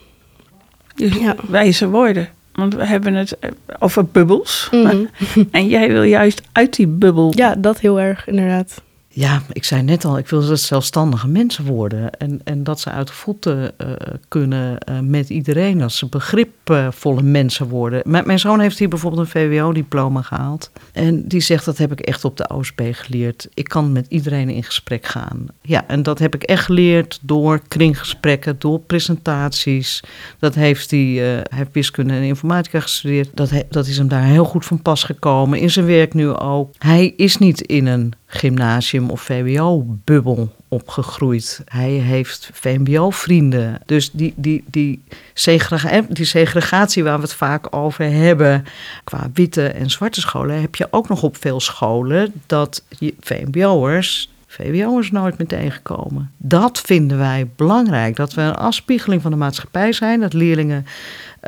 [0.94, 1.34] Dus ja.
[1.48, 2.28] wijze woorden.
[2.52, 3.38] Want we hebben het
[3.78, 4.68] over bubbels.
[4.70, 5.08] Mm -hmm.
[5.50, 7.32] en jij wil juist uit die bubbel.
[7.36, 8.82] Ja, dat heel erg, inderdaad.
[9.16, 12.10] Ja, ik zei net al, ik wil dat zelfstandige mensen worden.
[12.10, 13.92] En, en dat ze uit de voeten uh,
[14.28, 15.78] kunnen uh, met iedereen.
[15.78, 18.02] Dat ze begripvolle mensen worden.
[18.04, 20.70] Mijn, mijn zoon heeft hier bijvoorbeeld een VWO-diploma gehaald.
[20.92, 23.48] En die zegt, dat heb ik echt op de OSB geleerd.
[23.54, 25.46] Ik kan met iedereen in gesprek gaan.
[25.62, 30.02] Ja, en dat heb ik echt geleerd door kringgesprekken, door presentaties.
[30.38, 33.30] Dat heeft hij, hij heeft wiskunde en informatica gestudeerd.
[33.34, 35.58] Dat, dat is hem daar heel goed van pas gekomen.
[35.58, 36.74] In zijn werk nu ook.
[36.78, 41.62] Hij is niet in een gymnasium of VWO-bubbel opgegroeid.
[41.64, 43.80] Hij heeft VMBO-vrienden.
[43.86, 45.02] Dus die, die, die,
[45.34, 48.64] segrega die segregatie waar we het vaak over hebben...
[49.04, 50.60] qua witte en zwarte scholen...
[50.60, 52.82] heb je ook nog op veel scholen dat
[53.20, 54.32] VMBO'ers...
[54.46, 56.30] VWO'ers nooit meer tegenkomen.
[56.36, 58.16] Dat vinden wij belangrijk.
[58.16, 60.20] Dat we een afspiegeling van de maatschappij zijn.
[60.20, 60.86] Dat leerlingen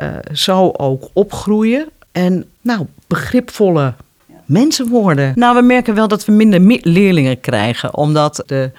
[0.01, 1.89] uh, zo ook opgroeien.
[2.11, 3.93] En nou, begripvolle
[4.47, 5.31] mensen worden.
[5.35, 8.71] Nou, we merken wel dat we minder leerlingen krijgen, omdat de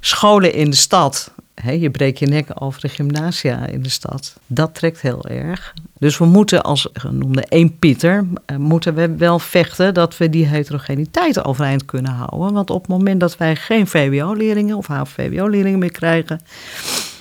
[0.00, 1.32] scholen in de stad.
[1.78, 4.36] Je breekt je nek over de gymnasia in de stad.
[4.46, 5.74] Dat trekt heel erg.
[5.98, 8.26] Dus we moeten als genoemde één Pieter,
[8.58, 12.52] moeten we wel vechten dat we die heterogeniteit overeind kunnen houden.
[12.52, 16.40] Want op het moment dat wij geen VWO-leerlingen of HAVO-VWO-leerlingen meer krijgen,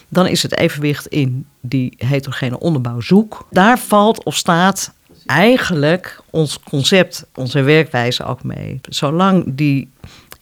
[0.07, 3.47] dan is het evenwicht in die heterogene onderbouw zoek.
[3.49, 4.93] Daar valt of staat
[5.31, 8.79] eigenlijk ons concept, onze werkwijze ook mee.
[8.89, 9.89] Zolang die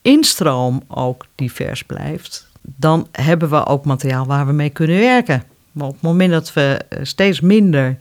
[0.02, 5.42] instroom ook divers blijft, dan hebben we ook materiaal waar we mee kunnen werken.
[5.72, 7.96] Maar op het moment dat we steeds minder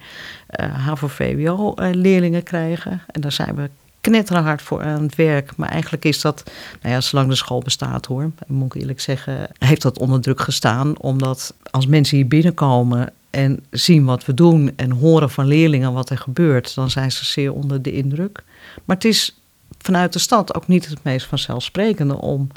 [0.59, 3.69] uh, HAVO-VWO-leerlingen krijgen, en daar zijn we
[4.01, 5.55] knetterhard voor aan het werk.
[5.55, 6.43] Maar eigenlijk is dat,
[6.81, 10.41] nou ja, zolang de school bestaat hoor, moet ik eerlijk zeggen, heeft dat onder druk
[10.41, 10.99] gestaan.
[10.99, 16.09] Omdat als mensen hier binnenkomen en zien wat we doen en horen van leerlingen wat
[16.09, 18.43] er gebeurt, dan zijn ze zeer onder de indruk.
[18.85, 19.39] Maar het is
[19.77, 22.47] vanuit de stad ook niet het meest vanzelfsprekende om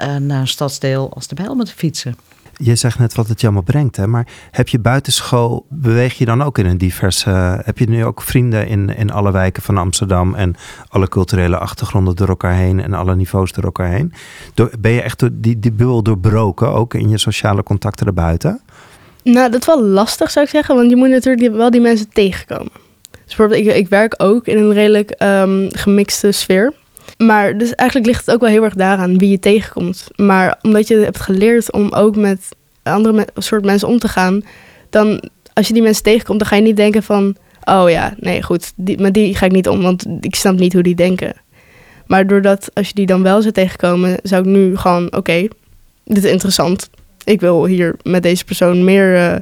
[0.00, 2.16] uh, naar een stadsdeel als de Bijlmer te fietsen.
[2.56, 4.06] Je zegt net wat het allemaal brengt, hè?
[4.06, 7.60] maar heb je buitenschool, beweeg je dan ook in een diverse...
[7.64, 10.34] heb je nu ook vrienden in, in alle wijken van Amsterdam...
[10.34, 10.54] en
[10.88, 14.12] alle culturele achtergronden door elkaar heen en alle niveaus door elkaar heen?
[14.54, 18.60] Door, ben je echt door die, die bubbel doorbroken, ook in je sociale contacten erbuiten?
[19.24, 22.08] Nou, dat is wel lastig zou ik zeggen, want je moet natuurlijk wel die mensen
[22.08, 22.72] tegenkomen.
[23.10, 26.72] Dus bijvoorbeeld, ik, ik werk ook in een redelijk ehm, gemixte sfeer.
[27.16, 30.06] Maar dus eigenlijk ligt het ook wel heel erg daaraan wie je tegenkomt.
[30.16, 32.48] Maar omdat je hebt geleerd om ook met
[32.82, 34.42] andere me soort mensen om te gaan,
[34.90, 38.42] dan als je die mensen tegenkomt, dan ga je niet denken van, oh ja, nee,
[38.42, 41.34] goed, die, met die ga ik niet om, want ik snap niet hoe die denken.
[42.06, 45.48] Maar doordat als je die dan wel zou tegenkomen, zou ik nu gewoon, oké,
[46.04, 46.90] dit is interessant.
[47.24, 49.36] Ik wil hier met deze persoon meer, uh,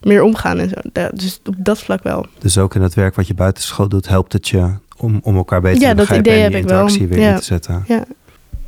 [0.00, 1.08] meer omgaan en zo.
[1.14, 2.26] dus op dat vlak wel.
[2.38, 5.60] Dus ook in het werk wat je buitenschool doet, helpt het je om, om elkaar
[5.60, 7.18] beter ja, te begrijpen en die heb interactie ik wel.
[7.18, 7.32] weer ja.
[7.32, 7.84] in te zetten.
[7.86, 8.04] Ja.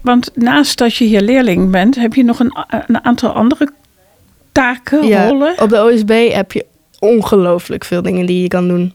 [0.00, 3.68] Want naast dat je hier leerling bent, heb je nog een, een aantal andere
[4.52, 5.60] taken, Ja, rollen.
[5.60, 6.66] Op de OSB heb je
[6.98, 8.94] ongelooflijk veel dingen die je kan doen.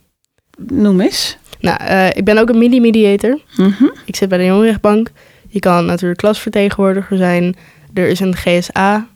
[0.58, 1.38] Noem eens.
[1.60, 3.40] Nou, eh, ik ben ook een mini-mediator.
[3.58, 3.84] Mhm.
[4.06, 5.12] Ik zit bij de jongerenrechtbank.
[5.48, 7.56] Je kan natuurlijk klasvertegenwoordiger zijn.
[7.94, 9.08] Er is een GSA.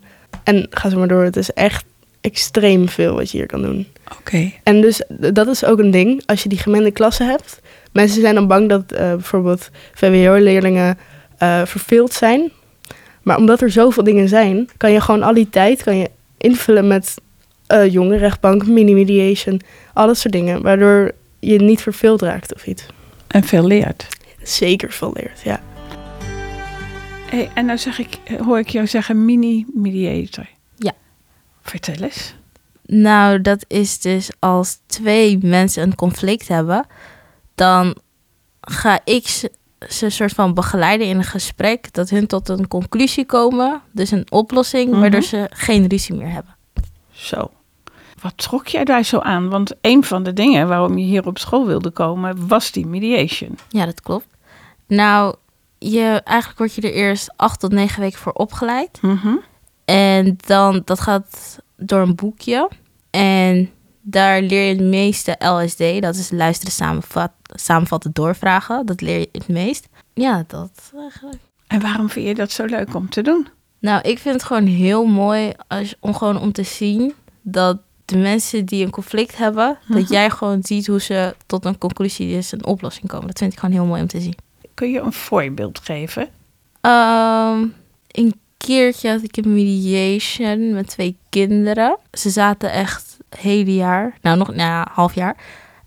[0.43, 1.23] En ga zo maar door.
[1.23, 1.85] Het is echt
[2.21, 3.87] extreem veel wat je hier kan doen.
[4.19, 4.51] Oké.
[4.63, 6.23] En dus dat is ook een ding.
[6.25, 7.61] Als je die gemengde klasse hebt.
[7.91, 10.97] Mensen zijn dan bang dat eh, bijvoorbeeld VWO-leerlingen
[11.37, 12.51] eh, verveeld zijn.
[13.21, 16.87] Maar omdat er zoveel dingen zijn, kan je gewoon al die tijd kan je invullen
[16.87, 17.15] met
[17.67, 19.61] eh jongerenrechtbank, mini-mediation,
[19.93, 20.61] al dat soort dingen.
[20.61, 22.85] Waardoor je niet verveeld raakt of iets.
[23.27, 24.07] En veel leert.
[24.43, 25.61] Zeker veel leert, ja.
[27.35, 30.47] Hey, en dan zeg ik, hoor ik jou zeggen mini-mediator.
[30.77, 30.91] Ja.
[31.61, 32.35] Vertel eens.
[32.85, 36.85] Nou, dat is dus als twee mensen een conflict hebben,
[37.55, 37.95] dan
[38.61, 39.51] ga ik ze,
[39.89, 44.31] ze soort van begeleiden in een gesprek dat hun tot een conclusie komen, dus een
[44.31, 44.99] oplossing, Mhm.
[44.99, 46.55] waardoor ze geen ruzie meer hebben.
[47.11, 47.51] Zo.
[48.21, 49.49] Wat trok jij daar zo aan?
[49.49, 53.57] Want een van de dingen waarom je hier op school wilde komen, was die mediation.
[53.69, 54.27] Ja, dat klopt.
[54.87, 55.35] Nou,
[55.91, 59.01] je, eigenlijk word je er eerst acht tot negen weken voor opgeleid.
[59.01, 59.35] Mhm.
[59.85, 62.69] En dan, dat gaat door een boekje.
[63.09, 63.69] En
[64.01, 66.01] daar leer je het meeste LSD.
[66.01, 68.85] Dat is luisteren, samenvat, samenvatten, doorvragen.
[68.85, 69.87] Dat leer je het meest.
[70.13, 71.41] Ja, dat eigenlijk.
[71.67, 73.47] En waarom vind je dat zo leuk om te doen?
[73.79, 78.17] Nou, ik vind het gewoon heel mooi als, om gewoon om te zien dat de
[78.17, 79.99] mensen die een conflict hebben, Mhm.
[79.99, 83.27] dat jij gewoon ziet hoe ze tot een conclusie, dus een oplossing komen.
[83.27, 84.35] Dat vind ik gewoon heel mooi om te zien.
[84.75, 86.29] Kun je een voorbeeld geven?
[86.81, 87.65] Ehm,
[88.11, 91.97] een keertje had ik een mediation met twee kinderen.
[92.11, 95.35] Ze zaten echt het hele jaar, nou nog nou, ja, half jaar,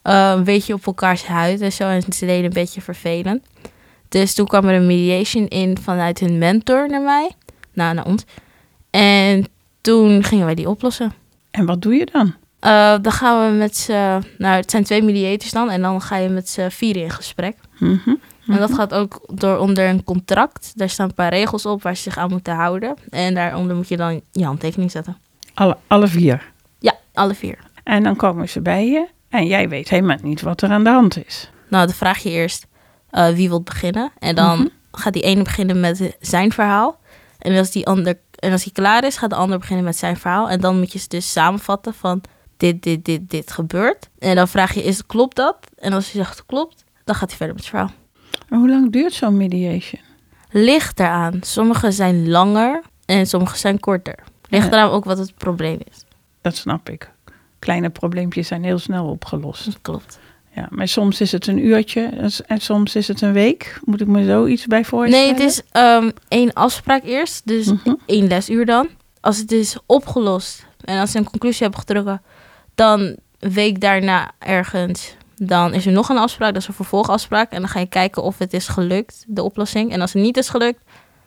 [0.02, 1.88] eh, een beetje op elkaars huid en zo.
[1.88, 3.46] En ze deden een beetje vervelend.
[4.08, 7.30] Dus toen kwam er een mediation in vanuit hun mentor naar mij,
[7.72, 8.24] nou naar ons.
[8.90, 9.46] En
[9.80, 11.12] toen gingen wij die oplossen.
[11.50, 12.34] En wat doe je dan?
[12.60, 16.16] Eh, dan gaan we met z'n, nou het zijn twee mediators dan, en dan ga
[16.16, 17.56] je met z'n vieren in gesprek.
[17.78, 18.14] Mhm.
[18.48, 20.72] En dat gaat ook door onder een contract.
[20.74, 22.96] Daar staan een paar regels op waar ze zich aan moeten houden.
[23.10, 25.16] En daaronder moet je dan je handtekening zetten.
[25.54, 26.52] Alle, alle vier.
[26.78, 27.58] Ja, alle vier.
[27.84, 30.90] En dan komen ze bij je en jij weet helemaal niet wat er aan de
[30.90, 31.50] hand is.
[31.68, 32.66] Nou, dan vraag je eerst
[33.10, 34.10] eh, wie wil beginnen.
[34.18, 34.68] En dan Mhm.
[34.92, 36.98] gaat die ene beginnen met zijn verhaal.
[37.38, 40.16] En als die ander en als die klaar is, gaat de ander beginnen met zijn
[40.16, 40.48] verhaal.
[40.50, 42.20] En dan moet je ze dus samenvatten van
[42.56, 44.08] dit, dit, dit, dit gebeurt.
[44.18, 45.56] En dan vraag je is klopt dat?
[45.76, 47.90] En als hij zegt klopt, dan gaat hij verder met het verhaal.
[48.48, 50.00] Maar hoe lang duurt zo'n mediation?
[50.50, 51.38] Ligt eraan.
[51.40, 54.18] Sommige zijn langer en sommige zijn korter.
[54.48, 54.70] Ligt Ja.
[54.72, 56.04] eraan ook wat het probleem is.
[56.40, 57.10] Dat snap ik.
[57.58, 59.64] Kleine probleempjes zijn heel snel opgelost.
[59.64, 60.18] Dat klopt.
[60.54, 63.80] Ja, maar soms is het een uurtje en soms is het een week.
[63.84, 65.24] Moet ik me zoiets bij voorstellen?
[65.24, 67.46] Nee, het is ehm, één afspraak eerst.
[67.46, 67.94] Dus Mhm.
[68.06, 68.88] één lesuur dan.
[69.20, 72.22] Als het is opgelost en als ze een conclusie hebben getrokken,
[72.74, 76.52] dan een week daarna ergens, dan is er nog een afspraak.
[76.52, 77.50] Dat is een vervolgafspraak.
[77.52, 79.92] En dan ga je kijken of het is gelukt, de oplossing.
[79.92, 80.80] En als het niet is gelukt,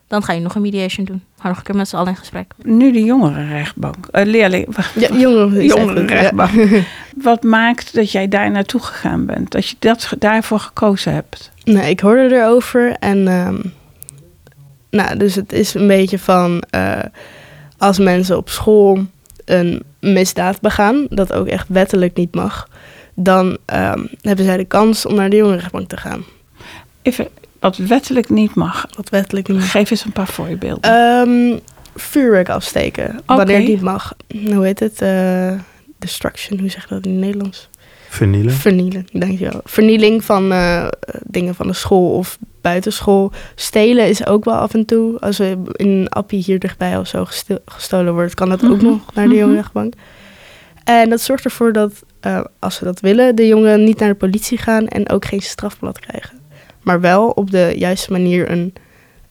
[0.08, 1.24] dan ga je nog een mediation doen.
[1.40, 2.52] Ga nog een keer met z'n allen in gesprek.
[2.64, 4.08] Nu de jongerenrechtbank.
[4.12, 4.76] eh leerling.
[4.96, 5.66] Ja, jongeren.
[5.66, 6.52] Jongerenrechtbank.
[7.24, 9.52] Wat maakt dat jij daar naartoe gegaan bent?
[9.52, 11.52] Dat je dat daarvoor gekozen hebt?
[11.64, 13.60] Nee, ik hoorde erover en ehm,
[14.90, 17.00] nou, dus het is een beetje van eh,
[17.78, 19.06] als mensen op school
[19.46, 22.68] een misdaad begaan, dat ook echt wettelijk niet mag,
[23.16, 26.24] dan ehm, hebben zij de kans om naar de jongerenrechtbank te gaan.
[27.02, 27.28] Even,
[27.60, 28.86] wat wettelijk niet mag.
[28.96, 29.72] Wat wettelijk niet mag.
[29.72, 30.82] Geef eens een paar voorbeelden.
[30.92, 31.60] Ehm,
[31.96, 34.14] vuurwerk afsteken, wanneer het niet mag.
[34.54, 35.02] Hoe heet het?
[35.02, 35.52] Eh,
[36.00, 37.70] destruction, hoe zeg je dat in het Nederlands?
[38.10, 38.54] Vernielen.
[38.54, 39.62] Vernielen, dankjewel.
[39.64, 40.88] Vernieling van eh,
[41.24, 43.32] dingen van de school of buitenschool.
[43.56, 45.20] Stelen is ook wel af en toe.
[45.20, 47.26] Als er in een appie hier dichtbij of zo
[47.66, 48.86] gestolen wordt, kan dat ook Mhm.
[48.86, 49.40] nog naar de Mhm.
[49.40, 49.94] jongerenrechtbank.
[50.84, 51.92] En dat zorgt ervoor dat,
[52.22, 55.42] eh, als ze dat willen, de jongeren niet naar de politie gaan en ook geen
[55.42, 56.40] strafblad krijgen.
[56.82, 58.74] Maar wel op de juiste manier een,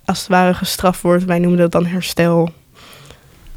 [0.04, 1.24] als het ware, gestraft wordt.
[1.24, 2.50] Wij noemen dat dan herstel.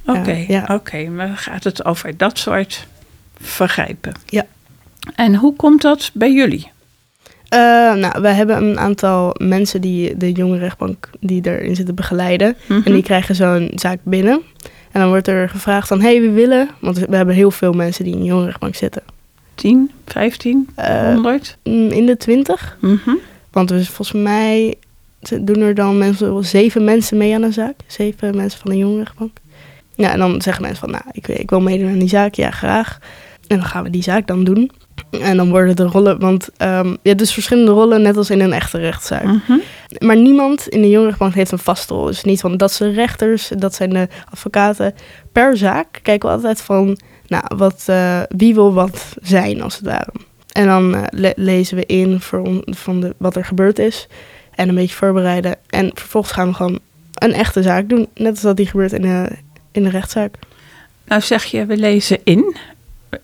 [0.06, 0.66] Oké, ja.
[0.68, 2.88] oké, maar gaat het over dat soort
[3.38, 4.14] vergrijpen.
[4.26, 4.46] Ja.
[5.16, 6.72] En hoe komt dat bij jullie?
[7.50, 7.60] Eh,
[7.94, 12.56] nou, we hebben een aantal mensen die de jongerenrechtbank die erin zitten begeleiden.
[12.68, 12.82] Mhm.
[12.86, 14.42] En die krijgen zo'n zaak binnen.
[14.92, 16.70] En dan wordt er gevraagd van, hey, we willen...
[16.80, 19.04] Want we hebben heel veel mensen die in de jongerenrechtbank zitten.
[19.56, 21.58] 10, 15, Eh, 100?
[21.64, 22.78] mm, in de twintig.
[22.82, 23.10] Mhm.
[23.52, 24.76] Want dus volgens mij
[25.42, 27.76] doen er dan mensen, zeven mensen mee aan een zaak.
[27.88, 29.38] Zeven mensen van de jongerenrechtbank.
[29.96, 32.34] Ja, en dan zeggen mensen van, nou, ik, ik wil meedoen aan die zaak.
[32.34, 32.98] Ja, graag.
[33.48, 34.72] En dan gaan we die zaak dan doen.
[35.10, 38.40] En dan worden de rollen, want ehm, je hebt dus verschillende rollen, net als in
[38.40, 39.24] een echte rechtszaak.
[39.24, 39.58] Mhm.
[40.00, 42.06] Maar niemand in de jongerenrechtbank heeft een vaste rol.
[42.06, 44.94] Dus niet van dat zijn rechters, dat zijn de advocaten.
[45.32, 46.98] Per zaak kijken we altijd van,
[47.42, 50.14] nou, wat, eh, wie wil wat zijn, als het ware.
[50.52, 54.08] En dan eh, le- lezen we in voor on- van de, wat er gebeurd is.
[54.56, 55.56] En een beetje voorbereiden.
[55.70, 56.80] En vervolgens gaan we gewoon
[57.14, 58.08] een echte zaak doen.
[58.16, 59.30] Net als dat die gebeurt in de,
[59.72, 60.36] in de rechtszaak.
[61.06, 62.56] Nou zeg je, we lezen in.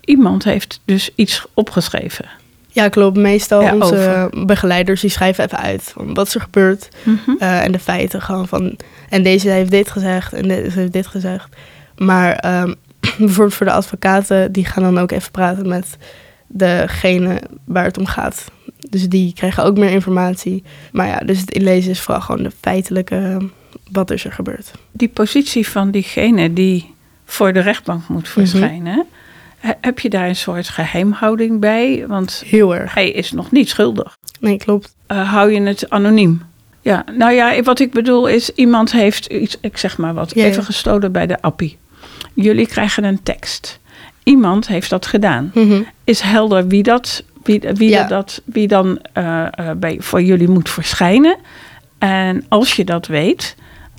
[0.05, 2.25] Iemand heeft dus iets opgeschreven.
[2.71, 3.17] Ja, klopt.
[3.17, 6.89] Meestal Ja, onze begeleiders die schrijven even uit van wat is er gebeurd.
[7.03, 7.31] Mhm.
[7.39, 8.75] Eh, en de feiten gewoon van.
[9.09, 11.55] En deze heeft dit gezegd en deze heeft dit gezegd.
[11.97, 12.73] Maar ehm,
[13.25, 15.97] bijvoorbeeld voor de advocaten, die gaan dan ook even praten met
[16.47, 18.45] degene waar het om gaat.
[18.89, 20.63] Dus die krijgen ook meer informatie.
[20.91, 23.15] Maar ja, dus het inlezen is vooral gewoon de feitelijke.
[23.15, 23.37] eh,
[23.91, 24.71] wat is er gebeurd.
[24.91, 26.93] Die positie van diegene die
[27.25, 29.05] voor de rechtbank moet verschijnen.
[29.57, 32.03] he- Heb je daar een soort geheimhouding bij?
[32.07, 32.93] Want Heel erg.
[32.93, 34.17] hij is nog niet schuldig.
[34.39, 34.95] Nee, klopt.
[35.07, 36.41] Eh, hou je het anoniem?
[36.81, 40.43] Ja, nou ja, wat ik bedoel is, iemand heeft iets, ik zeg maar wat, Ja,
[40.43, 40.49] ja.
[40.49, 41.77] even gestolen bij de appie.
[42.41, 43.79] Jullie krijgen een tekst.
[44.23, 45.51] Iemand heeft dat gedaan.
[45.53, 45.81] Mhm.
[46.03, 48.07] Is helder wie dat, wie, wie Ja.
[48.07, 51.35] dat, wie dan eh, eh, bij, voor jullie moet verschijnen.
[51.97, 53.55] En als je dat weet,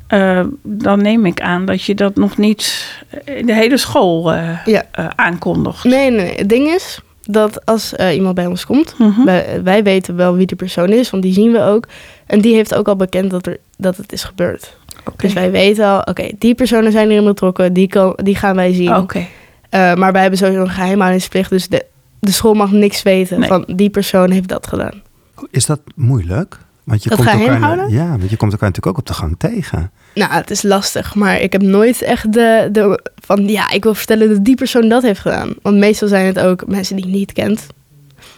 [0.06, 4.32] eh, dan neem ik aan dat je dat nog niet in de hele school
[4.64, 4.84] Ja.
[5.16, 5.84] aankondigt.
[5.84, 6.34] Nee, nee, nee.
[6.36, 9.24] Het ding is dat als iemand bij ons komt, Mhm.
[9.24, 11.86] wij, wij weten wel wie die persoon is, want die zien we ook.
[12.26, 14.76] En die heeft ook al bekend dat, er, dat het is gebeurd.
[15.04, 15.16] Oké.
[15.16, 18.72] Dus wij weten al, oké, die personen zijn erin betrokken, die, kan, die gaan wij
[18.72, 18.96] zien.
[18.96, 19.26] Oké.
[19.70, 21.84] Eh, maar wij hebben sowieso een geheimhoudingsplicht, dus de,
[22.20, 23.48] de school mag niks weten Nee.
[23.48, 25.02] van die persoon heeft dat gedaan.
[25.50, 26.58] Is dat moeilijk?
[26.84, 27.90] Want je Dat komt geheim elkaar, houden?
[27.96, 29.90] Ja, want je komt elkaar natuurlijk ook op de gang tegen.
[30.14, 33.94] Nou, het is lastig, maar ik heb nooit echt de, de van ja, ik wil
[33.94, 35.54] vertellen dat die persoon dat heeft gedaan.
[35.62, 37.66] Want meestal zijn het ook mensen die je niet kent.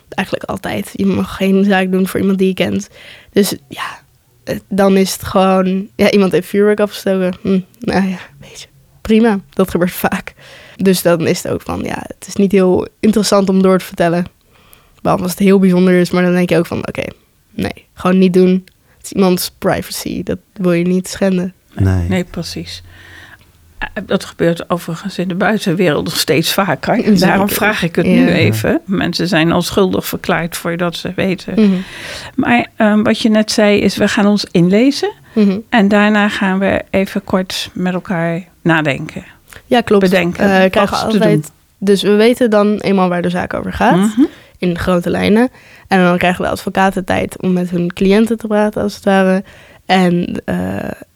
[0.09, 0.91] Eigenlijk altijd.
[0.93, 2.89] Je mag geen zaak doen voor iemand die je kent.
[3.33, 4.01] Dus ja,
[4.69, 7.35] dan is het gewoon, ja, iemand heeft vuurwerk afgestoken.
[7.43, 8.67] Hm, nou ja, weet je,
[9.01, 9.41] prima.
[9.51, 10.35] Dat gebeurt vaak.
[10.77, 13.85] Dus dan is het ook van, ja, het is niet heel interessant om door te
[13.85, 14.27] vertellen.
[15.03, 17.05] Behalve als het heel bijzonder is, maar dan denk je ook van, oké,
[17.51, 18.65] nee, gewoon niet doen.
[18.97, 21.55] Het is iemands privacy, dat wil je niet schenden.
[21.75, 22.09] Nee.
[22.09, 22.83] Nee, precies.
[23.93, 27.05] Eh, Dat gebeurt overigens in de buitenwereld nog steeds vaker.
[27.05, 28.13] En daarom vraag ik het Ja.
[28.13, 28.81] nu even.
[28.85, 31.53] Mensen zijn al schuldig verklaard voordat ze weten.
[31.57, 31.77] Mhm,
[32.35, 35.11] Maar ehm, wat je net zei is, we gaan ons inlezen.
[35.33, 35.59] mhm.
[35.69, 39.25] En daarna gaan we even kort met elkaar nadenken.
[39.67, 40.03] Ja, klopt.
[40.05, 44.21] Bedenken wat krijgen altijd, dus we weten dan eenmaal waar de zaak over gaat, Mhm.
[44.59, 45.49] in grote lijnen.
[45.89, 49.45] En dan krijgen de advocaten tijd om met hun cliënten te praten, als het ware.
[49.87, 50.57] En, eh,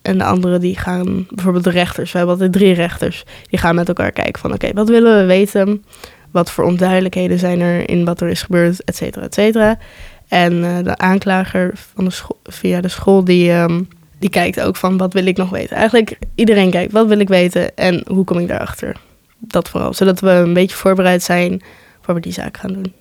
[0.07, 3.75] en de anderen die gaan, bijvoorbeeld de rechters, we hebben altijd drie rechters, die gaan
[3.75, 5.85] met elkaar kijken van oké, wat willen we weten?
[6.31, 9.79] Wat voor onduidelijkheden zijn er in wat er is gebeurd, et cetera, et cetera.
[10.29, 13.83] En eh, de aanklager van de school, via de school, die, ehm,
[14.19, 15.77] die kijkt ook van wat wil ik nog weten.
[15.77, 18.97] Eigenlijk iedereen kijkt, wat wil ik weten en hoe kom ik daarachter?
[19.39, 21.63] Dat vooral, zodat we een beetje voorbereid zijn
[22.01, 22.93] voor we die zaak gaan doen.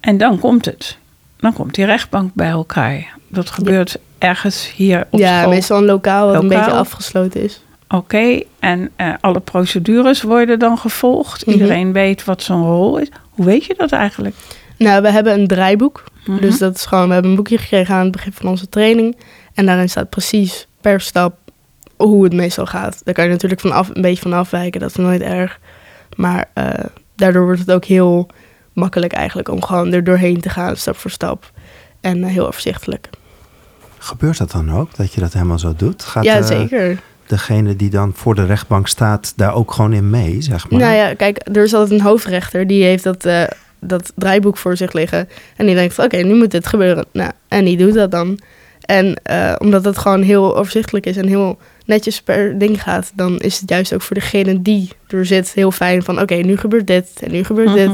[0.00, 0.98] En dan komt het.
[1.36, 3.16] Dan komt die rechtbank bij elkaar.
[3.28, 5.50] Dat gebeurt ergens hier op ja, school.
[5.50, 7.62] meestal een lokaal wat een beetje afgesloten is.
[7.88, 11.46] Oké, en eh, alle procedures worden dan gevolgd.
[11.46, 11.56] Mhm.
[11.56, 13.08] Iedereen weet wat zijn rol is.
[13.30, 14.34] Hoe weet je dat eigenlijk?
[14.76, 16.04] Nou, we hebben een draaiboek.
[16.26, 16.40] Mhm.
[16.40, 19.16] Dus dat is gewoon, we hebben een boekje gekregen aan het begin van onze training.
[19.54, 21.36] En daarin staat precies per stap
[21.96, 23.00] hoe het meestal gaat.
[23.04, 25.58] Daar kan je natuurlijk van af, een beetje van afwijken, dat is nooit erg.
[26.16, 28.28] Maar eh, daardoor wordt het ook heel
[28.72, 31.52] makkelijk eigenlijk om gewoon er doorheen te gaan, stap voor stap.
[32.00, 33.08] En eh, heel overzichtelijk.
[34.08, 36.02] Gebeurt dat dan ook, dat je dat helemaal zo doet?
[36.02, 37.00] Gaat ja, eh, zeker.
[37.26, 40.80] degene die dan voor de rechtbank staat daar ook gewoon in mee, zeg maar?
[40.80, 43.42] Nou ja, kijk, er is altijd een hoofdrechter die heeft dat, eh,
[43.78, 45.28] dat draaiboek voor zich liggen.
[45.56, 47.04] En die denkt van, oké, nu moet dit gebeuren.
[47.12, 48.38] Nou, en die doet dat dan.
[48.80, 53.38] En uh, omdat het gewoon heel overzichtelijk is en heel netjes per ding gaat, dan
[53.38, 56.86] is het juist ook voor degene die er zit heel fijn van oké, nu gebeurt
[56.86, 57.90] dit en nu gebeurt dit.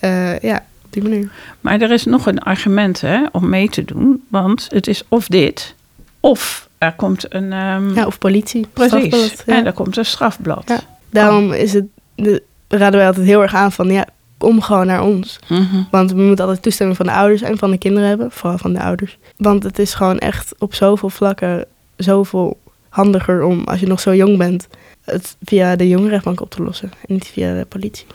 [0.00, 1.30] Uh, ja, op die manier.
[1.60, 5.26] Maar er is nog een argument hè, om mee te doen, want het is of
[5.26, 5.74] dit,
[6.20, 7.52] of er komt een...
[7.52, 8.66] Um, ja, of politie.
[8.72, 9.56] Precies, ja.
[9.56, 10.64] en er komt een strafblad.
[10.66, 10.80] Ja.
[11.10, 11.84] Daarom is het,
[12.14, 14.06] de, raden wij altijd heel erg aan van ja,
[14.38, 15.38] kom gewoon naar ons.
[15.48, 15.82] Mhm.
[15.90, 18.30] Want we moeten altijd toestemming van de ouders en van de kinderen hebben.
[18.30, 19.18] Vooral van de ouders.
[19.36, 21.66] Want het is gewoon echt op zoveel vlakken
[21.96, 22.58] zoveel
[22.88, 24.68] handiger om, als je nog zo jong bent,
[25.10, 26.90] het via de jongerenrechtbank op te lossen.
[26.90, 28.06] En niet via de politie.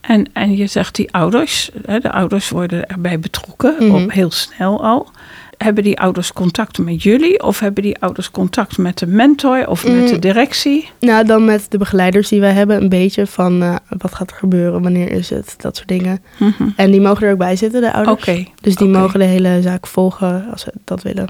[0.00, 4.30] En, en je zegt die ouders, hè, de ouders worden erbij betrokken, mm op heel
[4.30, 5.10] snel al
[5.56, 7.42] hebben die ouders contact met jullie?
[7.42, 10.20] Of hebben die ouders contact met de mentor of met de mm.
[10.20, 10.90] directie?
[11.00, 12.82] Nou, dan met de begeleiders die wij hebben.
[12.82, 16.22] Een beetje van uh, wat gaat er gebeuren, wanneer is het, dat soort dingen.
[16.36, 16.68] Mhm.
[16.76, 18.28] En die mogen er ook bij zitten, de ouders.
[18.28, 18.44] Oké.
[18.60, 21.28] Dus die mogen de hele zaak volgen als ze dat willen.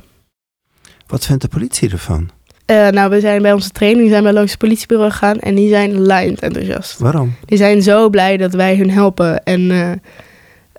[1.06, 2.30] Wat vindt de politie ervan?
[2.66, 5.68] Uh, nou, we zijn bij onze training zijn we langs het politiebureau gegaan en die
[5.68, 6.98] zijn lijnd enthousiast.
[6.98, 7.34] Waarom?
[7.44, 9.90] Die zijn zo blij dat wij hun helpen en uh,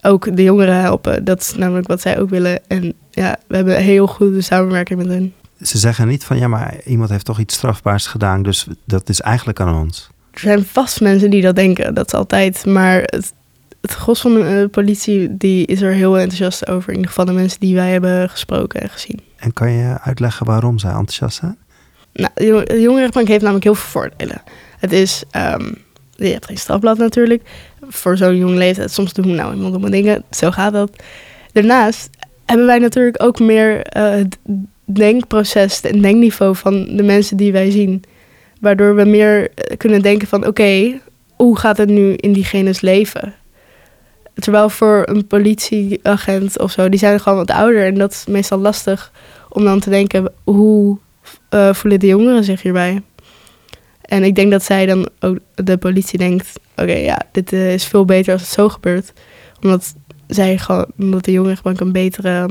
[0.02, 1.24] ook de jongeren helpen.
[1.24, 2.60] Dat is namelijk wat zij ook willen.
[2.68, 5.34] En ja, we hebben een heel goede samenwerking met hen.
[5.62, 9.22] Ze zeggen niet van ja, maar iemand heeft toch iets strafbaars gedaan, dus dat is
[9.22, 10.10] eigenlijk aan ons.
[10.32, 12.66] Er zijn vast mensen die dat denken, dat is altijd.
[12.66, 13.34] Maar het,
[13.82, 16.90] het gros van de uh, politie die is er heel enthousiast over.
[16.90, 19.20] In ieder geval de mensen die wij hebben gesproken en gezien.
[19.36, 21.58] En kan je uitleggen waarom zij enthousiast zijn?
[22.18, 24.42] Nou, de jongerenrechtbank heeft namelijk heel veel voordelen.
[24.80, 25.78] Het is, um,
[26.16, 27.44] je hebt geen strafblad natuurlijk.
[27.88, 30.24] Voor zo'n jonge leeftijd, soms doen we nou iemand domme dingen.
[30.32, 30.92] Zo gaat dat.
[31.52, 32.10] Daarnaast
[32.46, 34.38] hebben wij natuurlijk ook meer uh, het
[34.86, 38.04] denkproces en denkniveau van de mensen die wij zien.
[38.60, 41.00] Waardoor we meer eh, kunnen denken van oké,
[41.36, 43.34] hoe gaat het nu in diegene's leven?
[44.34, 47.86] Terwijl voor een politieagent of zo, die zijn gewoon wat ouder.
[47.86, 49.12] En dat is meestal lastig
[49.50, 50.98] om dan te denken, hoe
[51.50, 53.02] uh, voelen de jongeren zich hierbij?
[54.02, 58.06] En ik denk dat zij dan ook, de politie denkt, oké, ja, dit is veel
[58.06, 59.14] beter als het zo gebeurt.
[59.62, 59.96] Omdat
[60.28, 62.48] zij gewoon, omdat de jongerenbank een betere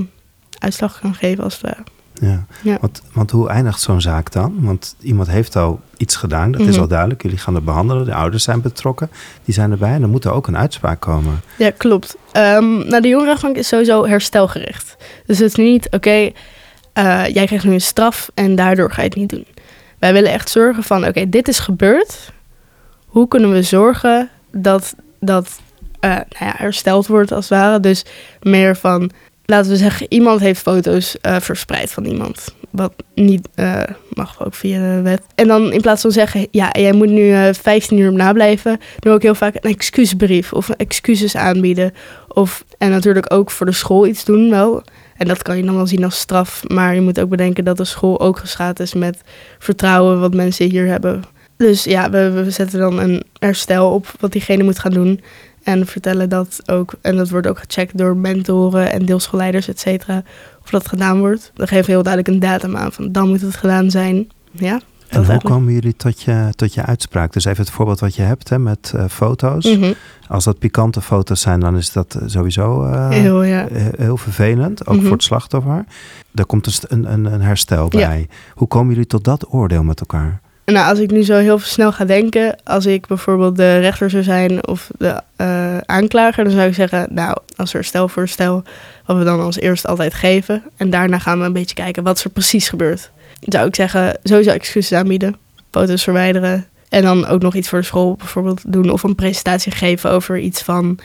[0.58, 1.76] uitslag kan geven als het
[2.20, 2.78] Ja, ja.
[2.80, 4.54] Want, want hoe eindigt zo'n zaak dan?
[4.60, 6.80] Want iemand heeft al iets gedaan, dat is Mhm.
[6.80, 7.22] al duidelijk.
[7.22, 9.10] Jullie gaan het behandelen, de ouders zijn betrokken,
[9.44, 9.92] die zijn erbij.
[9.92, 11.40] En dan moet er ook een uitspraak komen.
[11.58, 12.16] Ja, klopt.
[12.32, 14.96] Um, nou, de jongerenrechtbank is sowieso herstelgericht.
[15.26, 16.34] Dus het is niet, oké, okay,
[16.98, 19.46] uh, jij krijgt nu een straf en daardoor ga je het niet doen.
[19.98, 22.32] Wij willen echt zorgen van, oké, dit is gebeurd.
[23.06, 25.60] Hoe kunnen we zorgen dat dat
[26.00, 27.80] uh, nou ja, hersteld wordt als het ware?
[27.80, 28.04] Dus
[28.42, 29.10] meer van,
[29.44, 32.54] laten we zeggen, iemand heeft foto's uh, verspreid van iemand.
[32.70, 33.82] Wat niet uh,
[34.12, 35.22] mag ook via de wet.
[35.34, 39.14] En dan in plaats van zeggen, ja, jij moet nu uh, 15 uur nablijven, doe
[39.14, 41.94] ik heel vaak een excuusbrief of excuses aanbieden.
[42.28, 44.82] Of, en natuurlijk ook voor de school iets doen wel.
[45.18, 46.62] En dat kan je dan wel zien als straf.
[46.68, 49.20] Maar je moet ook bedenken dat de school ook geschaad is met
[49.58, 51.22] vertrouwen wat mensen hier hebben.
[51.56, 55.20] Dus ja, we, we zetten dan een herstel op wat diegene moet gaan doen.
[55.62, 56.94] En vertellen dat ook.
[57.00, 60.22] En dat wordt ook gecheckt door mentoren en deelscholleiders, et cetera.
[60.62, 61.50] Of dat gedaan wordt.
[61.54, 64.28] Dan geven heel duidelijk een datum aan van dan moet het gedaan zijn.
[64.50, 64.80] Ja.
[65.08, 67.32] En hoe komen jullie tot je, tot je uitspraak?
[67.32, 69.64] Dus even het voorbeeld wat je hebt hè, met uh, foto's.
[69.64, 69.94] Mm -hmm.
[70.28, 73.66] Als dat pikante foto's zijn, dan is dat sowieso uh, heel, ja.
[73.96, 74.80] heel vervelend.
[74.80, 74.94] Ook Mhm.
[74.94, 75.06] mm -hmm.
[75.06, 75.84] voor het slachtoffer.
[76.30, 78.18] Daar komt dus een, een, een herstel bij.
[78.18, 78.26] Ja.
[78.54, 80.40] Hoe komen jullie tot dat oordeel met elkaar?
[80.64, 84.22] Nou, als ik nu zo heel snel ga denken, als ik bijvoorbeeld de rechter zou
[84.22, 88.62] zijn of de uh, aanklager, dan zou ik zeggen, nou, als er stel voor stel,
[89.04, 90.62] wat we dan als eerst altijd geven.
[90.76, 93.10] En daarna gaan we een beetje kijken wat er precies gebeurt.
[93.40, 95.36] Zou ik zeggen, sowieso excuses aanbieden,
[95.70, 96.66] foto's verwijderen.
[96.88, 100.38] En dan ook nog iets voor de school bijvoorbeeld doen of een presentatie geven over
[100.38, 100.98] iets van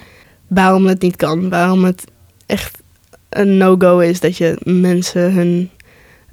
[0.47, 1.49] waarom het niet kan.
[1.49, 2.03] Waarom het
[2.45, 2.82] echt
[3.29, 5.69] een no-go is dat je mensen hun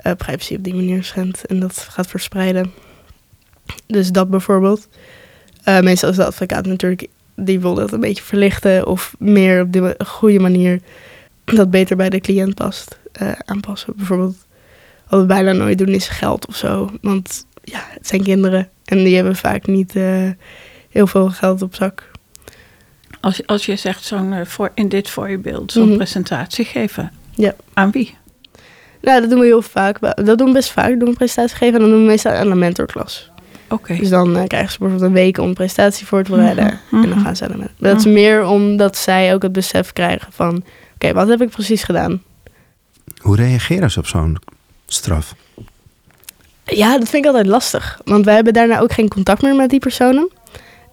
[0.07, 2.73] uh, privacy op die manier schendt en dat gaat verspreiden.
[3.87, 4.89] Dus dat bijvoorbeeld.
[5.65, 9.73] Uh, meestal is de advocaat natuurlijk, die wil dat een beetje verlichten of meer op
[9.73, 10.81] de goede manier
[11.45, 13.93] dat beter bij de cliënt past, uh, aanpassen.
[13.97, 14.47] Bijvoorbeeld,
[15.09, 16.91] wat we bijna nooit doen is geld of zo.
[17.01, 20.31] Want ja, het zijn kinderen en die hebben vaak niet uh,
[20.91, 22.11] heel veel geld op zak.
[23.21, 25.97] Als, je, als je zegt zo'n, voor, in dit voorbeeld, zo'n Mhm.
[25.97, 27.55] presentatie geven, Ja.
[27.73, 28.17] aan wie?
[29.01, 30.25] Nou, dat doen we heel vaak.
[30.25, 30.89] Dat doen we best vaak.
[30.91, 33.31] We doen een presentatie geven en dan doen we meestal aan de mentorklas.
[33.69, 33.97] Oké.
[33.97, 36.65] Dus dan uh, krijgen ze bijvoorbeeld een week om een presentatie voor te bereiden.
[36.91, 37.21] Mhm, En dan mhm.
[37.27, 37.77] gaan ze aan de mentor.
[37.79, 40.65] Dat is meer omdat zij ook het besef krijgen van...
[40.95, 42.23] Oké, wat heb ik precies gedaan?
[43.19, 44.37] Hoe reageren ze op zo'n
[44.93, 45.35] straf?
[46.65, 48.01] Ja, dat vind ik altijd lastig.
[48.05, 50.31] Want wij hebben daarna ook geen contact meer met die personen.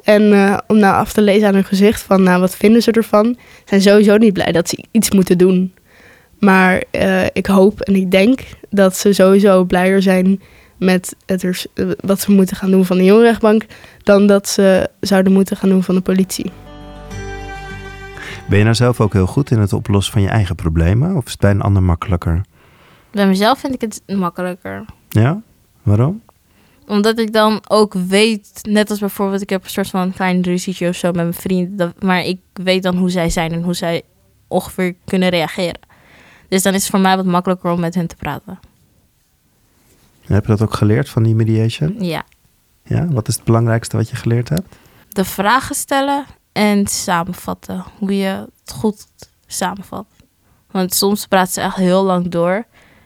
[0.04, 2.24] En uh, om nou af te lezen aan hun gezicht van...
[2.24, 3.38] Nou, wat vinden ze ervan?
[3.66, 5.74] Zijn sowieso niet blij dat ze iets moeten doen.
[6.40, 8.40] Maar uh, ik hoop en ik denk
[8.70, 10.42] dat ze sowieso blijer zijn
[10.78, 11.68] met het
[12.00, 13.66] wat ze moeten gaan doen van de jongerenrechtbank...
[14.04, 16.52] dan dat ze zouden moeten gaan doen van de politie.
[18.50, 21.16] Ben je nou zelf ook heel goed in het oplossen van je eigen problemen?
[21.16, 22.42] Of is het bij een ander makkelijker?
[23.16, 24.86] Bij mezelf vind ik het makkelijker.
[25.10, 25.42] Ja?
[25.84, 26.22] Waarom?
[26.88, 30.88] Omdat ik dan ook weet, net als bijvoorbeeld, ik heb een soort van klein ruzietje
[30.88, 31.94] of zo met mijn vrienden.
[32.00, 34.02] maar ik weet dan hoe zij zijn en hoe zij
[34.48, 35.80] ongeveer kunnen reageren.
[36.48, 38.60] Dus dan is het voor mij wat makkelijker om met hen te praten.
[40.22, 42.04] Heb je dat ook geleerd van die mediation?
[42.04, 42.24] Ja.
[42.84, 44.76] Ja, wat is het belangrijkste wat je geleerd hebt?
[45.10, 47.84] De vragen stellen en samenvatten.
[47.98, 49.08] Hoe je het goed
[49.46, 50.06] samenvat.
[50.72, 52.66] Want soms praat ze echt heel lang door.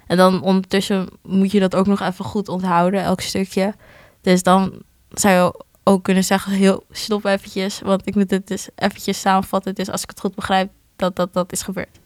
[0.09, 3.73] En dan ondertussen moet je dat ook nog even goed onthouden, elk stukje.
[4.21, 4.73] Dus dan
[5.09, 9.75] zou je ook kunnen zeggen, heel stop eventjes, want ik moet het dus eventjes samenvatten.
[9.75, 11.99] Dus als ik het goed begrijp, dat dat, dat is gebeurd.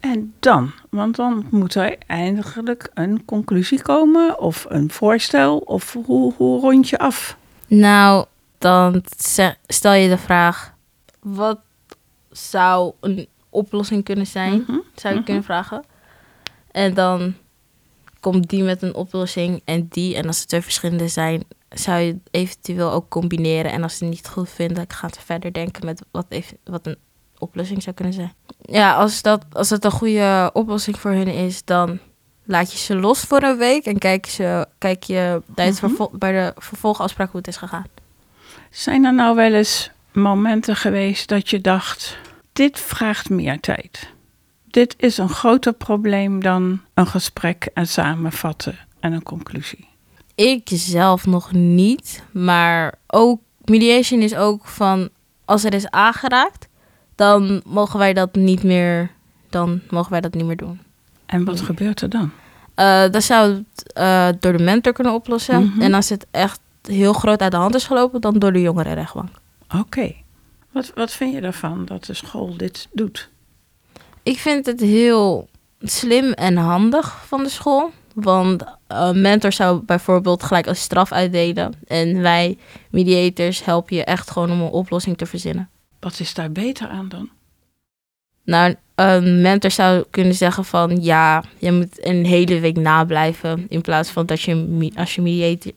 [0.00, 0.72] En dan?
[0.90, 6.88] Want dan moet er eigenlijk een conclusie komen of een voorstel of hoe, hoe rond
[6.88, 7.36] je af?
[7.66, 8.26] Nou,
[8.58, 9.02] dan
[9.66, 10.74] stel je de vraag,
[11.20, 11.58] wat
[12.30, 14.52] zou een oplossing kunnen zijn?
[14.52, 15.24] Mhm, zou je mhm.
[15.24, 15.84] kunnen vragen.
[16.70, 17.34] En dan
[18.20, 20.16] komt die met een oplossing en die.
[20.16, 23.72] En als er twee verschillende zijn, zou je eventueel ook combineren.
[23.72, 26.86] En als ze het niet goed vinden, gaan ze verder denken met wat, even, wat
[26.86, 26.96] een
[27.38, 28.32] oplossing zou kunnen zijn.
[28.62, 31.98] Ja, als, dat, als het een goede oplossing voor hun is, dan
[32.44, 36.04] laat je ze los voor een week en kijk, ze, kijk je bij, mhm.
[36.12, 37.86] bij de vervolgafspraak hoe het is gegaan.
[38.70, 42.18] Zijn er nou wel eens momenten geweest dat je dacht:
[42.52, 44.12] dit vraagt meer tijd?
[44.70, 49.88] Dit is een groter probleem dan een gesprek en samenvatten en een conclusie.
[50.34, 55.08] Ik zelf nog niet, maar ook mediation is ook van
[55.44, 56.68] als er is aangeraakt,
[57.14, 59.10] dan mogen wij dat niet meer,
[59.48, 60.80] dan mogen wij dat niet meer doen.
[61.26, 62.30] En wat gebeurt er dan?
[62.76, 65.64] Uh, dat zou het uh, door de mentor kunnen oplossen.
[65.64, 65.80] Mhm.
[65.80, 69.30] En als het echt heel groot uit de hand is gelopen, dan door de jongerenrechtbank.
[69.76, 70.14] Oké.
[70.70, 73.30] Wat, wat vind je ervan dat de school dit doet?
[74.30, 75.48] Ik vind het heel
[75.80, 77.90] slim en handig van de school.
[78.14, 81.72] Want een mentor zou bijvoorbeeld gelijk een straf uitdelen.
[81.86, 82.58] En wij,
[82.90, 85.68] mediators, helpen je echt gewoon om een oplossing te verzinnen.
[86.00, 87.28] Wat is daar beter aan dan?
[88.44, 93.66] Nou, een mentor zou kunnen zeggen van ja, je moet een hele week nablijven.
[93.68, 95.22] In plaats van dat je, als je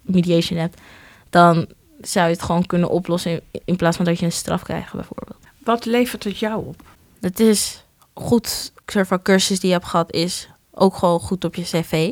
[0.01, 0.81] mediation hebt,
[1.29, 1.67] dan
[2.01, 3.41] zou je het gewoon kunnen oplossen.
[3.65, 5.39] In plaats van dat je een straf krijgt, bijvoorbeeld.
[5.63, 6.81] Wat levert het jou op?
[7.19, 7.82] Het is
[8.13, 12.11] goed, soort van cursus die je hebt gehad, is ook gewoon goed op je cv.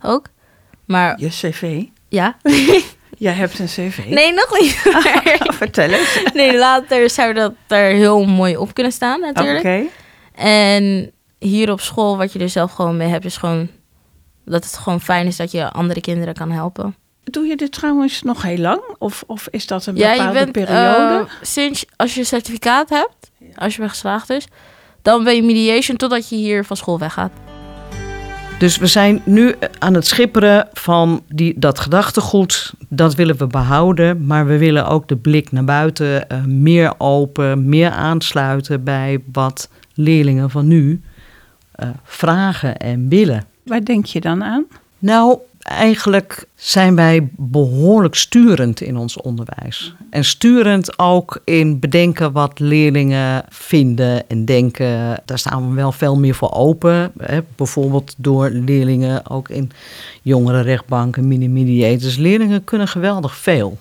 [0.00, 0.26] Ook.
[0.84, 1.84] Maar, je cv?
[2.08, 2.36] Ja.
[3.18, 4.04] Jij hebt een cv?
[4.08, 4.74] Nee, nog niet.
[5.56, 6.22] Vertel eens.
[6.34, 9.58] Nee, later zou dat er heel mooi op kunnen staan natuurlijk.
[9.58, 9.84] Oké.
[10.42, 13.68] En hier op school, wat je er zelf gewoon mee hebt, is gewoon
[14.44, 16.96] dat het gewoon fijn is dat je andere kinderen kan helpen.
[17.24, 18.80] Doe je dit trouwens nog heel lang?
[18.98, 21.24] Of, of is dat een bepaalde ja, je bent, periode?
[21.24, 24.46] Uh, sinds als je certificaat hebt, als je bent geslaagd is,
[25.06, 27.30] dan ben je mediation totdat je hier van school weggaat.
[28.58, 32.72] Dus we zijn nu aan het schipperen van die, dat gedachtegoed.
[32.88, 34.26] Dat willen we behouden.
[34.26, 39.68] Maar we willen ook de blik naar buiten uh, meer open, meer aansluiten bij wat
[39.94, 41.00] leerlingen van nu
[41.76, 43.44] uh, vragen en willen.
[43.62, 44.64] Waar denk je dan aan?
[44.98, 49.94] Nou, eigenlijk zijn wij behoorlijk sturend in ons onderwijs.
[50.10, 55.22] En sturend ook in bedenken wat leerlingen vinden en denken.
[55.24, 57.12] Daar staan we wel veel meer voor open.
[57.18, 57.40] Hè.
[57.56, 59.70] Bijvoorbeeld door leerlingen ook in
[60.22, 62.16] jongere rechtbanken, mini-mediators.
[62.16, 63.78] Leerlingen kunnen geweldig veel.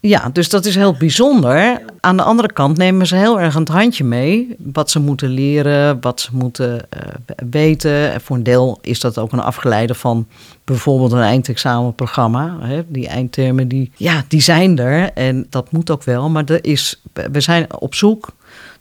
[0.00, 1.82] Ja, dus dat is heel bijzonder.
[2.00, 4.56] Aan de andere kant nemen ze heel erg een handje mee.
[4.58, 8.12] Wat ze moeten leren, wat ze moeten uh, weten.
[8.12, 10.26] En voor een deel is dat ook een afgeleide van
[10.64, 12.56] bijvoorbeeld een eindexamenprogramma.
[12.60, 12.82] Hè.
[12.86, 15.12] Die eindtermen, die, ja, die zijn er.
[15.12, 16.30] En dat moet ook wel.
[16.30, 18.32] Maar er is, we zijn op zoek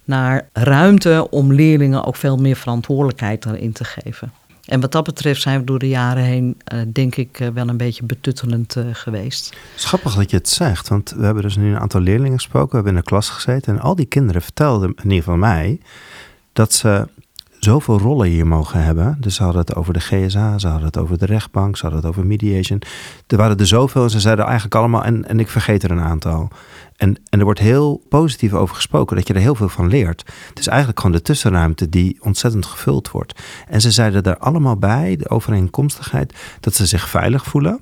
[0.04, 4.32] naar ruimte om leerlingen ook veel meer verantwoordelijkheid erin te geven.
[4.70, 7.68] En wat dat betreft zijn we door de jaren heen, uh, denk ik, uh, wel
[7.68, 9.58] een beetje betuttelend uh, geweest.
[9.76, 12.70] Schappig dat je het zegt, want we hebben dus nu een aantal leerlingen gesproken.
[12.70, 15.80] We hebben in de klas gezeten en al die kinderen vertelden, in ieder geval mij,
[16.54, 17.08] dat ze
[17.60, 19.18] zoveel rollen hier mogen hebben.
[19.20, 22.02] Dus ze hadden het over de GSA, ze hadden het over de rechtbank, ze hadden
[22.02, 22.82] het over mediation.
[23.28, 26.00] Er waren er zoveel en ze zeiden eigenlijk allemaal, en, en ik vergeet er een
[26.00, 26.50] aantal.
[26.98, 30.24] En, en er wordt heel positief over gesproken, dat je er heel veel van leert.
[30.50, 33.42] Het is eigenlijk gewoon de tussenruimte die ontzettend gevuld wordt.
[33.68, 37.80] En ze zeiden er allemaal bij, de overeenkomstigheid, dat ze zich veilig voelen.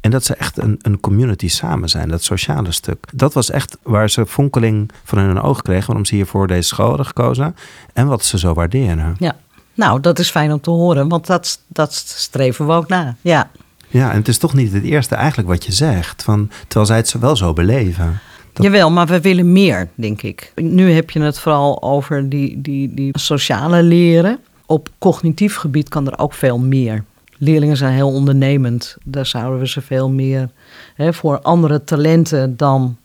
[0.00, 3.06] En dat ze echt een, een community samen zijn, dat sociale stuk.
[3.14, 6.68] Dat was echt waar ze fonkeling van hun oog kregen, waarom ze hier voor deze
[6.68, 7.56] school hadden gekozen.
[7.92, 9.16] En wat ze zo waarderen.
[9.18, 9.36] Ja,
[9.74, 13.16] Nou, dat is fijn om te horen, want dat, dat streven we ook na.
[13.20, 13.50] Ja.
[13.88, 16.96] Ja, en het is toch niet het eerste eigenlijk wat je zegt, van, terwijl zij
[16.96, 18.20] het wel zo beleven.
[18.54, 20.52] Jawel, maar we willen meer, denk ik.
[20.54, 24.38] Nu heb je het vooral over die, die, die sociale leren.
[24.66, 27.04] Op cognitief gebied kan er ook veel meer.
[27.42, 28.96] Leerlingen zijn heel ondernemend.
[29.04, 30.48] Daar zouden we ze veel meer
[30.94, 32.96] hè, voor andere talenten dan.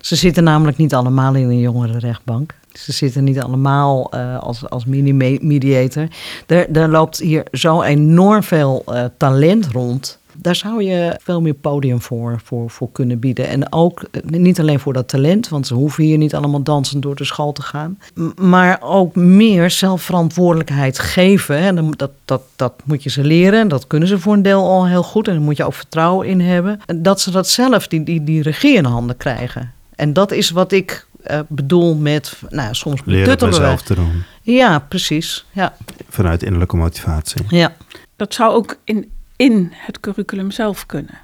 [0.00, 2.54] Ze zitten namelijk niet allemaal in een jongerenrechtbank.
[2.72, 6.08] Ze zitten niet allemaal uh, als, als mini-mediator.
[6.46, 10.18] Er, loopt hier zo enorm veel uh, talent rond.
[10.34, 13.48] Daar zou je veel meer podium voor, voor, voor kunnen bieden.
[13.48, 17.02] En ook eh, niet alleen voor dat talent, want ze hoeven hier niet allemaal dansend
[17.02, 17.98] door de school te gaan.
[18.40, 21.56] Maar ook meer zelfverantwoordelijkheid geven.
[21.56, 23.68] En dat, dat, dat moet je ze leren.
[23.68, 25.28] Dat kunnen ze voor een deel al heel goed.
[25.28, 26.80] En daar moet je ook vertrouwen in hebben.
[26.96, 29.72] Dat ze dat zelf, die, die, die regie in handen krijgen.
[29.94, 34.22] En dat is wat ik uh, bedoel met, nou, soms Leren het zelf te doen.
[34.42, 35.44] Ja, precies.
[35.50, 35.76] Ja.
[36.08, 37.42] Vanuit innerlijke motivatie.
[37.48, 37.72] Ja.
[38.16, 41.18] Dat zou ook in in het curriculum zelf kunnen?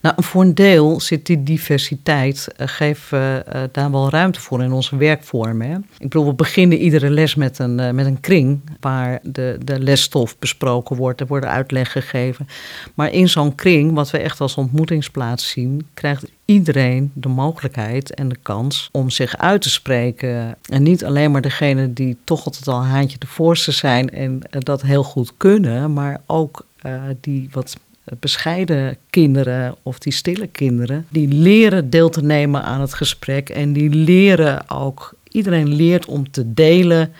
[0.00, 3.36] Nou, voor een deel zit die diversiteit, uh, geeft uh,
[3.72, 5.86] daar wel ruimte voor in onze werkvormen.
[5.92, 10.38] Ik bedoel, we beginnen iedere les met een, met een kring waar de, de lesstof
[10.38, 11.20] besproken wordt.
[11.20, 12.48] Er worden uitleg gegeven.
[12.94, 18.28] Maar in zo'n kring, wat we echt als ontmoetingsplaats zien, krijgt iedereen de mogelijkheid en
[18.28, 20.56] de kans om zich uit te spreken.
[20.68, 24.82] En niet alleen maar degene die toch altijd al haantje de voorste zijn en dat
[24.82, 27.76] heel goed kunnen, maar ook uh, die wat
[28.18, 33.72] bescheiden kinderen of die stille kinderen, die leren deel te nemen aan het gesprek en
[33.72, 37.12] die leren ook, iedereen leert om te delen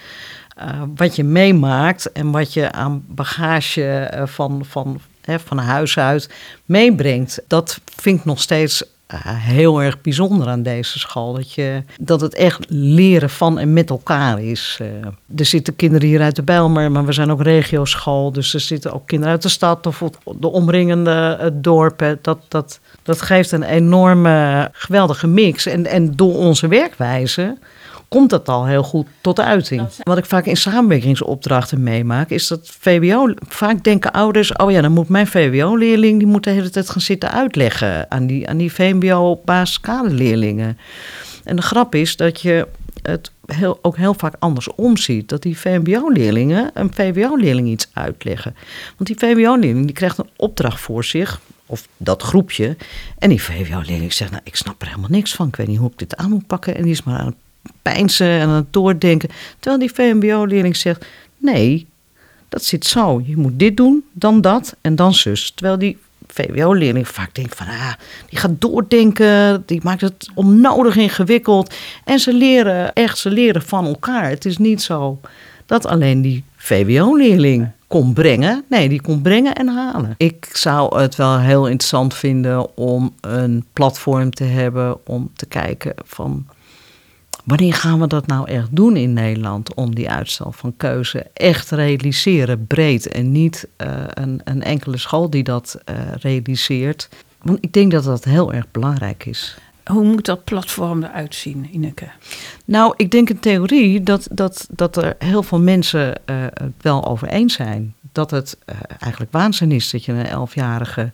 [0.58, 5.98] uh, wat je meemaakt en wat je aan bagage uh, van, van, hè, van huis
[5.98, 6.30] uit
[6.64, 7.42] meebrengt.
[7.46, 8.84] Dat vind ik nog steeds
[9.16, 11.32] heel erg bijzonder aan deze school.
[11.32, 14.78] Dat, je, dat het echt leren van en met elkaar is.
[14.82, 14.88] Uh,
[15.36, 18.32] er zitten kinderen hier uit de Bijlmer, maar we zijn ook regioschool.
[18.32, 20.02] Dus er zitten ook kinderen uit de stad of
[20.38, 22.18] de omringende uh, dorpen.
[22.22, 25.66] Dat, dat, dat geeft een enorme, geweldige mix.
[25.66, 27.56] En, en door onze werkwijze
[28.08, 29.88] komt dat al heel goed tot uiting.
[30.02, 34.92] Wat ik vaak in samenwerkingsopdrachten meemaak, is dat VWO, vaak denken ouders, oh ja, dan
[34.92, 38.72] moet mijn VWO-leerling, die moet de hele tijd gaan zitten uitleggen aan die, aan die
[38.72, 40.78] VMBO-basiskaderleerlingen.
[41.44, 42.66] En de grap is dat je
[43.02, 45.28] het heel, ook heel vaak andersom ziet.
[45.28, 48.54] Dat die VMBO-leerlingen een VWO-leerling iets uitleggen.
[48.96, 52.76] Want die VWO-leerling die krijgt een opdracht voor zich, of dat groepje.
[53.18, 55.48] En die VWO-leerling zegt, nou, ik snap er helemaal niks van.
[55.48, 56.74] Ik weet niet hoe ik dit aan moet pakken.
[56.74, 57.36] En die is maar aan het
[57.82, 59.28] pijnsen en aan het doordenken.
[59.58, 61.06] Terwijl die VMBO-leerling zegt:
[61.36, 61.86] nee,
[62.48, 63.22] dat zit zo.
[63.24, 65.50] Je moet dit doen, dan dat en dan zus.
[65.50, 67.92] Terwijl die VWO-leerling vaak denkt van, ah,
[68.28, 71.74] die gaat doordenken, die maakt het onnodig ingewikkeld.
[72.04, 74.28] En ze leren echt, ze leren van elkaar.
[74.28, 75.20] Het is niet zo
[75.66, 78.64] dat alleen die VWO-leerling kon brengen.
[78.68, 80.14] Nee, die kon brengen en halen.
[80.16, 85.94] Ik zou het wel heel interessant vinden om een platform te hebben om te kijken
[86.04, 86.46] van
[87.48, 91.68] Wanneer gaan we dat nou echt doen in Nederland om die uitstel van keuze echt
[91.68, 97.08] te realiseren, breed en niet uh, een, een, enkele school die dat uh, realiseert?
[97.42, 99.58] Want ik denk dat dat heel erg belangrijk is.
[99.84, 102.08] Hoe moet dat platform eruit zien, Ineke?
[102.64, 107.06] Nou, ik denk in theorie dat, dat, dat er heel veel mensen uh, het wel
[107.06, 107.94] over eens zijn.
[108.12, 108.58] Dat het
[108.98, 111.10] eigenlijk waanzin is dat je een elfjarige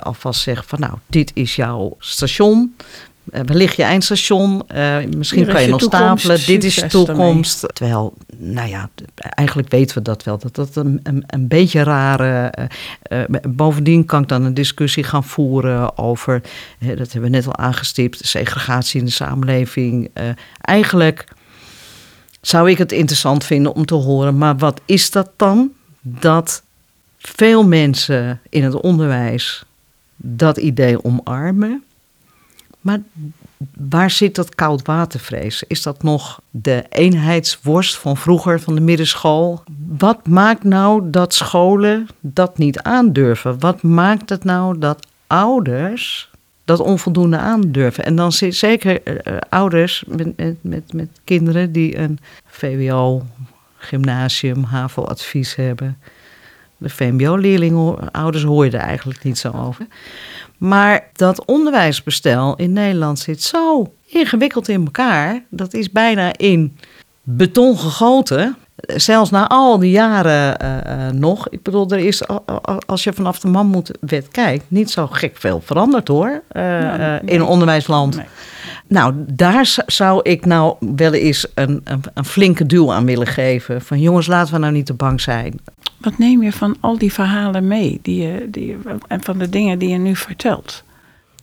[0.00, 2.74] alvast zegt van nou, dit is jouw station.
[3.32, 4.62] Uh, wellicht je eindstation.
[4.74, 6.46] Uh, misschien kan je nog stapelen.
[6.46, 7.66] Dit is de toekomst.
[7.72, 10.38] Terwijl, nou ja, eigenlijk weten we dat wel.
[10.38, 12.54] Dat dat een, een, een beetje rare.
[13.12, 16.42] Uh, bovendien kan ik dan een discussie gaan voeren over.
[16.78, 18.26] dat hebben we net al aangestipt.
[18.26, 20.10] Segregatie in de samenleving.
[20.60, 21.28] eigenlijk
[22.40, 24.38] zou ik het interessant vinden om te horen.
[24.38, 25.70] Maar wat is dat dan?
[26.00, 26.62] Dat
[27.18, 29.64] veel mensen in het onderwijs
[30.16, 31.84] dat idee omarmen
[32.86, 33.00] maar
[33.78, 35.62] waar zit dat koudwatervrees?
[35.66, 39.62] Is dat nog de eenheidsworst van vroeger, van de middenschool?
[39.98, 43.58] Wat maakt nou dat scholen dat niet aandurven?
[43.60, 46.30] Wat maakt het nou dat ouders
[46.64, 48.04] dat onvoldoende aandurven?
[48.04, 53.22] En dan zeker uh, ouders met, met, met, met kinderen die een VWO,
[53.76, 55.98] gymnasium, HAVO-advies hebben.
[56.76, 59.86] De VMBO-leerlingen, ouders hoor je er eigenlijk niet zo over.
[60.58, 65.44] Maar dat onderwijsbestel in Nederland zit zo ingewikkeld in elkaar.
[65.50, 66.78] Dat is bijna in
[67.22, 68.56] beton gegoten.
[68.86, 71.48] Zelfs na al die jaren uh, nog.
[71.48, 72.22] Ik bedoel, er is,
[72.86, 76.42] als je vanaf de mammoetwet kijkt, niet zo gek veel veranderd hoor.
[76.52, 78.16] Uh, ja, in onderwijsland.
[78.16, 78.26] Nee.
[78.88, 83.82] Nou, daar zou ik nou wel eens een, een, een, flinke duw aan willen geven.
[83.82, 85.60] Van jongens, laten we nou niet te bang zijn.
[85.96, 88.76] Wat neem je van al die verhalen mee die je, die
[89.08, 90.84] en van de dingen die je nu vertelt?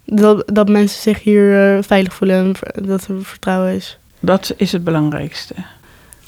[0.05, 3.97] Dat, dat mensen zich hier veilig voelen en dat er vertrouwen is.
[4.19, 5.55] Dat is het belangrijkste.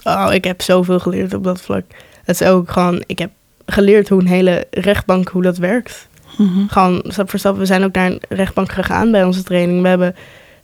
[0.05, 1.83] Oh, ik heb zoveel geleerd op dat vlak.
[2.23, 3.31] Het is ook gewoon, ik heb
[3.65, 6.07] geleerd hoe een hele rechtbank, hoe dat werkt.
[6.37, 6.69] Mm -hmm.
[6.69, 7.57] Gewoon stap voor stap.
[7.57, 9.81] We zijn ook naar een rechtbank gegaan bij onze training.
[9.81, 10.15] We hebben,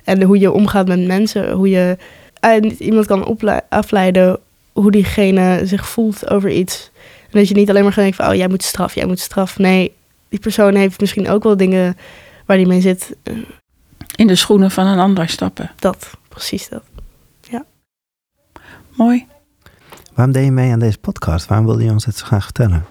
[0.04, 1.98] en hoe je omgaat met mensen, hoe je
[2.46, 3.38] uh, iemand kan
[3.70, 4.40] afleiden
[4.72, 6.92] hoe diegene zich voelt over iets.
[7.32, 9.20] En dat je niet alleen maar gaat denken van, oh, jij moet straf, jij moet
[9.20, 9.58] straf.
[9.58, 9.94] Nee,
[10.30, 11.98] die persoon heeft misschien ook wel dingen
[12.46, 13.16] waar die mee zit.
[14.16, 15.72] In de schoenen van een ander stappen.
[15.80, 16.84] Dat, precies dat.
[17.50, 17.66] Ja.
[18.96, 19.26] Mooi.
[20.14, 21.48] Waarom deed je mee aan deze podcast?
[21.48, 22.86] Waarom wilde je ons dit zo graag vertellen?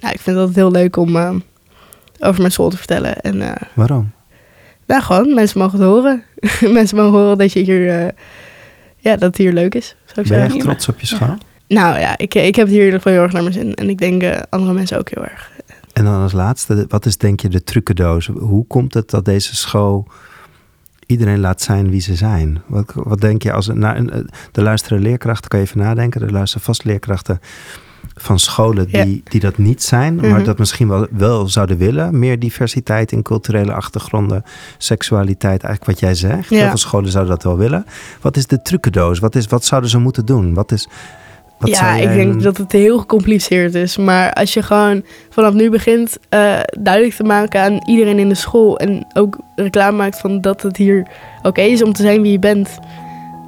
[0.00, 1.34] Nou, ik vind het heel leuk om uh,
[2.20, 3.20] over mijn school te vertellen.
[3.20, 4.10] En, uh, Waarom?
[4.86, 6.22] Nou, gewoon, mensen mogen het horen.
[6.78, 8.08] mensen mogen horen dat je hier, uh,
[8.96, 9.96] ja, dat het hier leuk is.
[10.04, 11.28] Zou ik ben je echt trots op je school?
[11.28, 11.38] Ja.
[11.68, 13.74] Nou ja, ik, ik heb het hier in ieder geval heel erg naar mijn zin.
[13.74, 15.50] En ik denk andere mensen ook heel erg.
[15.92, 18.26] En dan als laatste, wat is denk je de trucendoos?
[18.26, 20.06] Hoe komt het dat deze school
[21.08, 22.62] iedereen laat zijn wie ze zijn?
[22.66, 26.22] Wat, wat denk je als nou, de luisteren leerkrachten, kan je even nadenken.
[26.22, 27.40] Er luisteren vast leerkrachten
[28.14, 29.20] van scholen die, ja.
[29.24, 30.30] die dat niet zijn, mm -hmm.
[30.30, 32.18] maar dat misschien wel, wel zouden willen.
[32.18, 34.42] Meer diversiteit in culturele achtergronden,
[34.78, 36.48] seksualiteit, eigenlijk wat jij zegt.
[36.48, 36.56] Ja.
[36.56, 37.86] Heel veel scholen zouden dat wel willen.
[38.20, 39.18] Wat is de trucendoos?
[39.18, 40.54] Wat, is, wat zouden ze moeten doen?
[40.54, 40.88] Wat is,
[41.58, 43.96] wat ja, ik denk dat het heel gecompliceerd is.
[43.96, 48.34] Maar als je gewoon vanaf nu begint uh, duidelijk te maken aan iedereen in de
[48.34, 48.78] school.
[48.78, 51.00] En ook reclame maakt van dat het hier
[51.38, 52.78] oké okay is om te zijn wie je bent.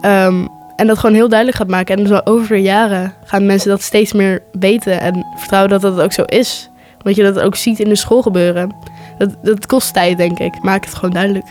[0.02, 1.98] Um, en dat gewoon heel duidelijk gaat maken.
[1.98, 5.00] En zo over de jaren gaan mensen dat steeds meer weten.
[5.00, 6.70] En vertrouwen dat dat ook zo is.
[7.02, 8.74] Want je dat ook ziet in de school gebeuren.
[9.18, 10.62] Dat, dat kost tijd, denk ik.
[10.62, 11.46] Maak het gewoon duidelijk.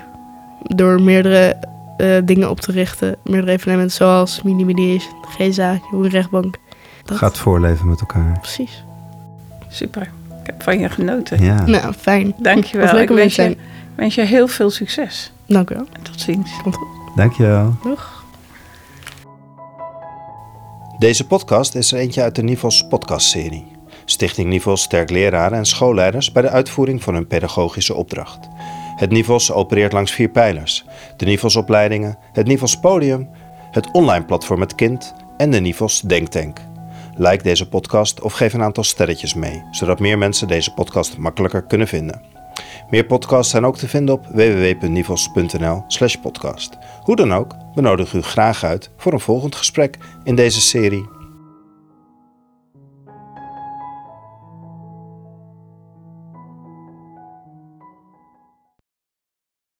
[0.64, 1.58] Door meerdere
[2.02, 3.16] uh, dingen op te richten.
[3.24, 6.56] Meerdere evenementen zoals mini-mediation, GESA, Jonge Rechtbank.
[7.06, 8.40] Dat gaat voorleven met elkaar.
[8.40, 8.84] Precies.
[9.70, 10.02] Super.
[10.42, 11.44] Ik heb van je genoten.
[11.44, 11.66] Ja.
[11.66, 12.34] Nou, fijn.
[12.38, 12.94] Dankjewel.
[12.94, 13.50] Leuk om ik wens zijn.
[13.50, 13.58] je,
[13.96, 15.32] wens je heel veel succes.
[15.46, 15.86] Dank u wel.
[15.94, 16.52] En tot ziens.
[16.64, 16.88] Komt goed.
[17.16, 17.76] Dankjewel.
[17.84, 18.24] Doeg.
[21.00, 23.66] Deze podcast is er eentje uit de Nivels podcastserie.
[24.06, 28.48] Stichting Nivels sterkt leraren en schoolleiders bij de uitvoering van hun pedagogische opdracht.
[29.00, 30.86] Het Nivels opereert langs vier pijlers.
[31.18, 33.30] De Nivelsopleidingen, het Nivels Podium,
[33.72, 36.60] het online platform Het Kind en de Nivels Denktank.
[37.16, 41.64] Like deze podcast of geef een aantal sterretjes mee, zodat meer mensen deze podcast makkelijker
[41.64, 42.22] kunnen vinden.
[42.90, 46.78] Meer podcasts zijn ook te vinden op www.nivels.nl/podcast.
[47.02, 51.19] Hoe dan ook, we nodigen u graag uit voor een volgend gesprek in deze serie.